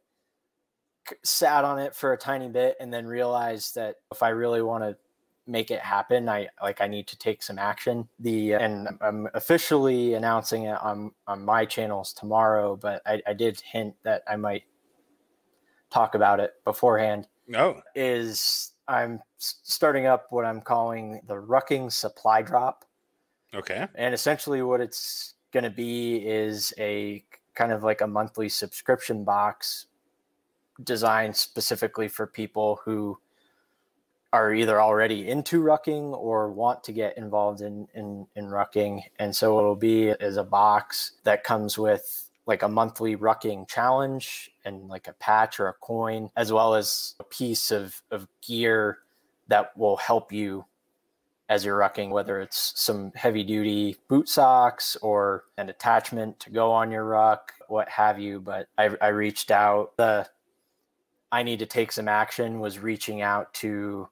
sat 1.22 1.66
on 1.66 1.80
it 1.80 1.94
for 1.94 2.14
a 2.14 2.16
tiny 2.16 2.48
bit, 2.48 2.78
and 2.80 2.90
then 2.90 3.04
realized 3.04 3.74
that 3.74 3.96
if 4.11 4.22
I 4.22 4.30
really 4.30 4.62
want 4.62 4.85
to 4.85 4.96
make 5.46 5.70
it 5.70 5.80
happen, 5.80 6.26
I 6.30 6.48
like 6.62 6.80
I 6.80 6.87
need 6.87 7.06
to 7.08 7.18
take 7.18 7.42
some 7.42 7.58
action. 7.58 8.08
The 8.20 8.54
and 8.54 8.88
I'm 9.02 9.28
officially 9.35 10.14
announcing 10.14 10.62
it 10.62 10.82
on 10.82 11.11
on 11.26 11.44
my 11.44 11.66
channels 11.66 12.14
tomorrow, 12.14 12.74
but 12.74 13.02
I, 13.04 13.20
I 13.26 13.35
did 13.35 13.61
hint 13.61 13.96
that 14.04 14.22
I 14.26 14.37
might 14.37 14.62
talk 15.90 16.14
about 16.14 16.40
it 16.40 16.54
beforehand 16.64 17.28
Oh. 17.55 17.81
Is 17.95 18.73
I'm 18.88 19.21
starting 19.38 20.07
up 20.07 20.27
what 20.31 20.45
I'm 20.45 20.61
calling 20.61 21.21
the 21.27 21.35
Rucking 21.35 21.93
Supply 21.93 22.43
Drop. 22.43 22.85
Okay. 23.55 23.87
And 23.95 24.15
essentially, 24.15 24.62
what 24.62 24.81
it's 24.81 25.35
going 25.53 25.65
to 25.65 25.71
be 25.71 26.17
is 26.17 26.73
a 26.79 27.25
kind 27.55 27.73
of 27.73 27.83
like 27.83 28.01
a 28.01 28.07
monthly 28.07 28.49
subscription 28.49 29.25
box 29.25 29.87
designed 30.83 31.37
specifically 31.37 32.09
for 32.09 32.27
people 32.27 32.81
who 32.85 33.19
are 34.33 34.55
either 34.55 34.81
already 34.81 35.29
into 35.29 35.62
rucking 35.62 36.17
or 36.17 36.51
want 36.51 36.83
to 36.85 36.93
get 36.93 37.17
involved 37.19 37.61
in 37.61 37.87
in, 37.95 38.27
in 38.35 38.47
rucking. 38.47 39.03
And 39.19 39.35
so 39.35 39.59
it'll 39.59 39.77
be 39.77 40.11
as 40.11 40.38
a 40.38 40.45
box 40.45 41.12
that 41.25 41.45
comes 41.45 41.79
with 41.79 42.31
like 42.46 42.62
a 42.62 42.68
monthly 42.68 43.16
rucking 43.16 43.68
challenge 43.68 44.50
and 44.64 44.88
like 44.88 45.09
a 45.09 45.12
patch 45.14 45.61
or 45.61 45.68
a 45.68 45.74
coin, 45.74 46.31
as 46.37 46.52
well 46.52 46.74
as 46.74 47.14
a 47.20 47.24
piece 47.24 47.70
of, 47.70 48.02
of 48.11 48.26
gear 48.46 48.98
that 49.48 49.76
will 49.76 49.96
help 49.96 50.33
you 50.33 50.64
as 51.48 51.64
you're 51.64 51.78
rucking, 51.78 52.11
whether 52.11 52.40
it's 52.40 52.72
some 52.76 53.12
heavy 53.14 53.44
duty 53.44 53.96
boot 54.09 54.28
socks 54.28 54.96
or 55.02 55.44
an 55.59 55.68
attachment 55.68 56.40
to 56.40 56.50
go 56.50 56.72
on 56.72 56.90
your 56.90 57.05
ruck, 57.05 57.52
what 57.68 57.88
have 57.88 58.18
you. 58.18 58.40
But 58.40 58.68
I, 58.78 58.90
I 59.00 59.09
reached 59.09 59.50
out. 59.50 59.96
The 59.96 60.26
I 61.31 61.42
need 61.42 61.59
to 61.59 61.66
take 61.66 61.92
some 61.92 62.09
action 62.09 62.61
was 62.61 62.78
reaching 62.78 63.22
out 63.22 63.52
to 63.55 64.09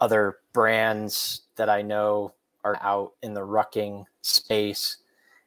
other 0.00 0.38
brands 0.52 1.42
that 1.56 1.68
I 1.68 1.82
know 1.82 2.34
are 2.64 2.78
out 2.82 3.14
in 3.22 3.34
the 3.34 3.40
rucking 3.40 4.04
space 4.22 4.98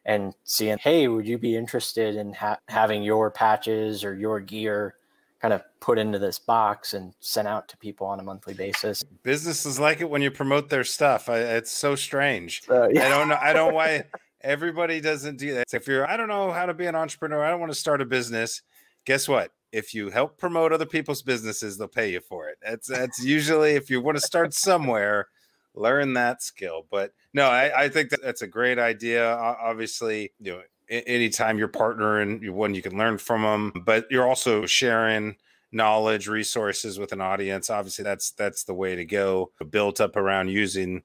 and 0.09 0.33
seeing, 0.43 0.79
hey, 0.79 1.07
would 1.07 1.27
you 1.27 1.37
be 1.37 1.55
interested 1.55 2.15
in 2.15 2.33
ha- 2.33 2.57
having 2.67 3.03
your 3.03 3.29
patches 3.29 4.03
or 4.03 4.15
your 4.15 4.39
gear 4.39 4.95
kind 5.39 5.53
of 5.53 5.61
put 5.79 5.99
into 5.99 6.17
this 6.17 6.39
box 6.39 6.95
and 6.95 7.13
sent 7.19 7.47
out 7.47 7.67
to 7.67 7.77
people 7.77 8.07
on 8.07 8.19
a 8.19 8.23
monthly 8.23 8.55
basis? 8.55 9.03
Businesses 9.21 9.79
like 9.79 10.01
it 10.01 10.09
when 10.09 10.23
you 10.23 10.31
promote 10.31 10.67
their 10.67 10.83
stuff. 10.83 11.29
I, 11.29 11.37
it's 11.37 11.69
so 11.69 11.95
strange. 11.95 12.63
Uh, 12.67 12.89
yeah. 12.91 13.05
I 13.05 13.09
don't 13.09 13.29
know. 13.29 13.37
I 13.39 13.53
don't 13.53 13.75
why 13.75 14.03
everybody 14.41 14.99
doesn't 14.99 15.37
do 15.37 15.53
that. 15.53 15.71
If 15.71 15.85
you're, 15.85 16.09
I 16.09 16.17
don't 16.17 16.27
know 16.27 16.51
how 16.51 16.65
to 16.65 16.73
be 16.73 16.87
an 16.87 16.95
entrepreneur. 16.95 17.45
I 17.45 17.51
don't 17.51 17.59
want 17.59 17.71
to 17.71 17.77
start 17.77 18.01
a 18.01 18.05
business. 18.05 18.63
Guess 19.05 19.27
what? 19.27 19.51
If 19.71 19.93
you 19.93 20.09
help 20.09 20.39
promote 20.39 20.73
other 20.73 20.87
people's 20.87 21.21
businesses, 21.21 21.77
they'll 21.77 21.87
pay 21.87 22.11
you 22.11 22.19
for 22.19 22.49
it. 22.49 22.57
That's 22.63 22.87
that's 22.87 23.23
usually 23.23 23.73
if 23.73 23.91
you 23.91 24.01
want 24.01 24.17
to 24.17 24.25
start 24.25 24.55
somewhere 24.55 25.27
learn 25.79 26.13
that 26.13 26.41
skill. 26.43 26.85
But 26.89 27.13
no, 27.33 27.47
I, 27.47 27.83
I 27.85 27.89
think 27.89 28.09
that 28.11 28.21
that's 28.21 28.41
a 28.41 28.47
great 28.47 28.79
idea. 28.79 29.25
Obviously, 29.35 30.33
you 30.39 30.51
know, 30.53 30.63
anytime 30.89 31.57
you're 31.57 31.67
partnering, 31.69 32.49
one 32.51 32.75
you 32.75 32.81
can 32.81 32.97
learn 32.97 33.17
from 33.17 33.43
them, 33.43 33.83
but 33.85 34.07
you're 34.09 34.27
also 34.27 34.65
sharing 34.65 35.37
knowledge, 35.71 36.27
resources 36.27 36.99
with 36.99 37.11
an 37.11 37.21
audience. 37.21 37.69
Obviously, 37.69 38.03
that's 38.03 38.31
that's 38.31 38.63
the 38.63 38.73
way 38.73 38.95
to 38.95 39.05
go. 39.05 39.51
Built 39.69 40.01
up 40.01 40.15
around 40.15 40.49
using 40.49 41.03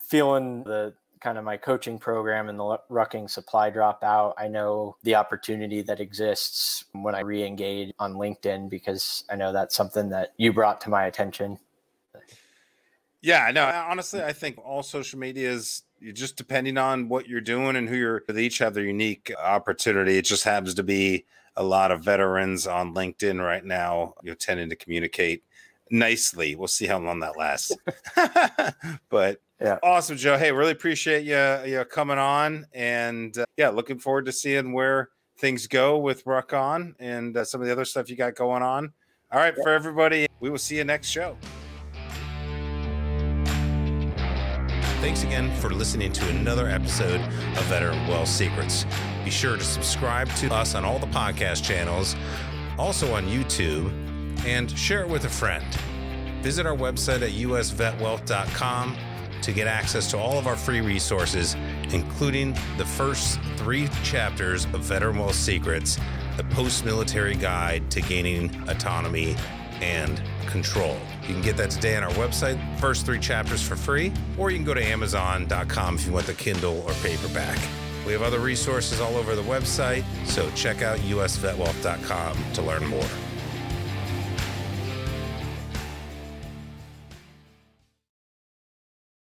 feeling 0.00 0.62
the 0.64 0.94
kind 1.20 1.38
of 1.38 1.44
my 1.44 1.56
coaching 1.56 1.98
program 1.98 2.48
and 2.48 2.58
the 2.58 2.78
rucking 2.90 3.30
supply 3.30 3.70
drop 3.70 4.04
out. 4.04 4.34
I 4.38 4.48
know 4.48 4.96
the 5.02 5.14
opportunity 5.14 5.82
that 5.82 6.00
exists 6.00 6.84
when 6.92 7.14
I 7.14 7.20
re-engage 7.20 7.92
on 7.98 8.14
LinkedIn 8.14 8.68
because 8.68 9.24
I 9.30 9.36
know 9.36 9.52
that's 9.52 9.74
something 9.74 10.10
that 10.10 10.32
you 10.36 10.52
brought 10.52 10.80
to 10.82 10.90
my 10.90 11.06
attention. 11.06 11.58
Yeah, 13.22 13.50
no, 13.52 13.64
honestly, 13.64 14.22
I 14.22 14.32
think 14.32 14.58
all 14.58 14.82
social 14.82 15.18
media 15.18 15.50
is 15.50 15.82
just 16.12 16.36
depending 16.36 16.78
on 16.78 17.08
what 17.08 17.28
you're 17.28 17.40
doing 17.40 17.76
and 17.76 17.88
who 17.88 17.96
you're, 17.96 18.22
they 18.28 18.44
each 18.44 18.58
have 18.58 18.74
their 18.74 18.84
unique 18.84 19.32
opportunity. 19.42 20.18
It 20.18 20.26
just 20.26 20.44
happens 20.44 20.74
to 20.74 20.82
be 20.82 21.24
a 21.56 21.62
lot 21.62 21.90
of 21.90 22.04
veterans 22.04 22.66
on 22.66 22.94
LinkedIn 22.94 23.42
right 23.44 23.64
now, 23.64 24.14
you 24.22 24.30
know, 24.30 24.34
tending 24.34 24.68
to 24.68 24.76
communicate 24.76 25.42
nicely. 25.90 26.54
We'll 26.54 26.68
see 26.68 26.86
how 26.86 26.98
long 26.98 27.20
that 27.20 27.38
lasts. 27.38 27.72
but 29.08 29.40
Yeah. 29.60 29.78
awesome, 29.82 30.16
Joe. 30.16 30.36
Hey, 30.36 30.52
really 30.52 30.72
appreciate 30.72 31.24
you, 31.24 31.70
you 31.70 31.84
coming 31.84 32.18
on. 32.18 32.66
And 32.74 33.36
uh, 33.38 33.46
yeah, 33.56 33.70
looking 33.70 33.98
forward 33.98 34.26
to 34.26 34.32
seeing 34.32 34.72
where 34.72 35.08
things 35.38 35.66
go 35.66 35.98
with 35.98 36.24
Ruck 36.26 36.52
On 36.52 36.94
and 36.98 37.36
uh, 37.36 37.44
some 37.44 37.60
of 37.60 37.66
the 37.66 37.72
other 37.72 37.84
stuff 37.84 38.10
you 38.10 38.16
got 38.16 38.34
going 38.34 38.62
on. 38.62 38.92
All 39.32 39.40
right, 39.40 39.54
for 39.54 39.70
everybody, 39.70 40.26
we 40.40 40.50
will 40.50 40.58
see 40.58 40.76
you 40.76 40.84
next 40.84 41.08
show. 41.08 41.36
Thanks 45.00 45.22
again 45.22 45.54
for 45.56 45.70
listening 45.70 46.12
to 46.12 46.28
another 46.30 46.68
episode 46.68 47.20
of 47.20 47.64
Veteran 47.64 48.06
Wealth 48.08 48.28
Secrets. 48.28 48.86
Be 49.24 49.30
sure 49.30 49.56
to 49.56 49.64
subscribe 49.64 50.28
to 50.36 50.52
us 50.52 50.74
on 50.74 50.84
all 50.84 50.98
the 50.98 51.06
podcast 51.08 51.64
channels, 51.64 52.16
also 52.78 53.14
on 53.14 53.24
YouTube, 53.26 53.92
and 54.46 54.70
share 54.76 55.02
it 55.02 55.08
with 55.08 55.24
a 55.24 55.28
friend. 55.28 55.64
Visit 56.42 56.66
our 56.66 56.76
website 56.76 57.22
at 57.22 57.30
usvetwealth.com 57.32 58.96
to 59.46 59.52
get 59.52 59.68
access 59.68 60.10
to 60.10 60.18
all 60.18 60.40
of 60.40 60.48
our 60.48 60.56
free 60.56 60.80
resources, 60.80 61.54
including 61.92 62.52
the 62.78 62.84
first 62.84 63.38
three 63.56 63.88
chapters 64.02 64.64
of 64.66 64.80
Veteran 64.80 65.18
Wealth 65.18 65.36
Secrets, 65.36 65.98
the 66.36 66.42
post 66.50 66.84
military 66.84 67.36
guide 67.36 67.88
to 67.92 68.00
gaining 68.00 68.50
autonomy 68.68 69.36
and 69.80 70.20
control. 70.48 70.98
You 71.22 71.34
can 71.34 71.42
get 71.42 71.56
that 71.58 71.70
today 71.70 71.96
on 71.96 72.02
our 72.02 72.10
website, 72.10 72.58
first 72.80 73.06
three 73.06 73.20
chapters 73.20 73.62
for 73.62 73.76
free, 73.76 74.12
or 74.36 74.50
you 74.50 74.56
can 74.56 74.66
go 74.66 74.74
to 74.74 74.84
Amazon.com 74.84 75.94
if 75.94 76.06
you 76.06 76.12
want 76.12 76.26
the 76.26 76.34
Kindle 76.34 76.82
or 76.84 76.92
paperback. 76.94 77.58
We 78.04 78.12
have 78.14 78.22
other 78.22 78.40
resources 78.40 79.00
all 79.00 79.14
over 79.14 79.36
the 79.36 79.42
website, 79.42 80.02
so 80.26 80.50
check 80.56 80.82
out 80.82 80.98
usvetwealth.com 80.98 82.52
to 82.54 82.62
learn 82.62 82.84
more. 82.86 83.25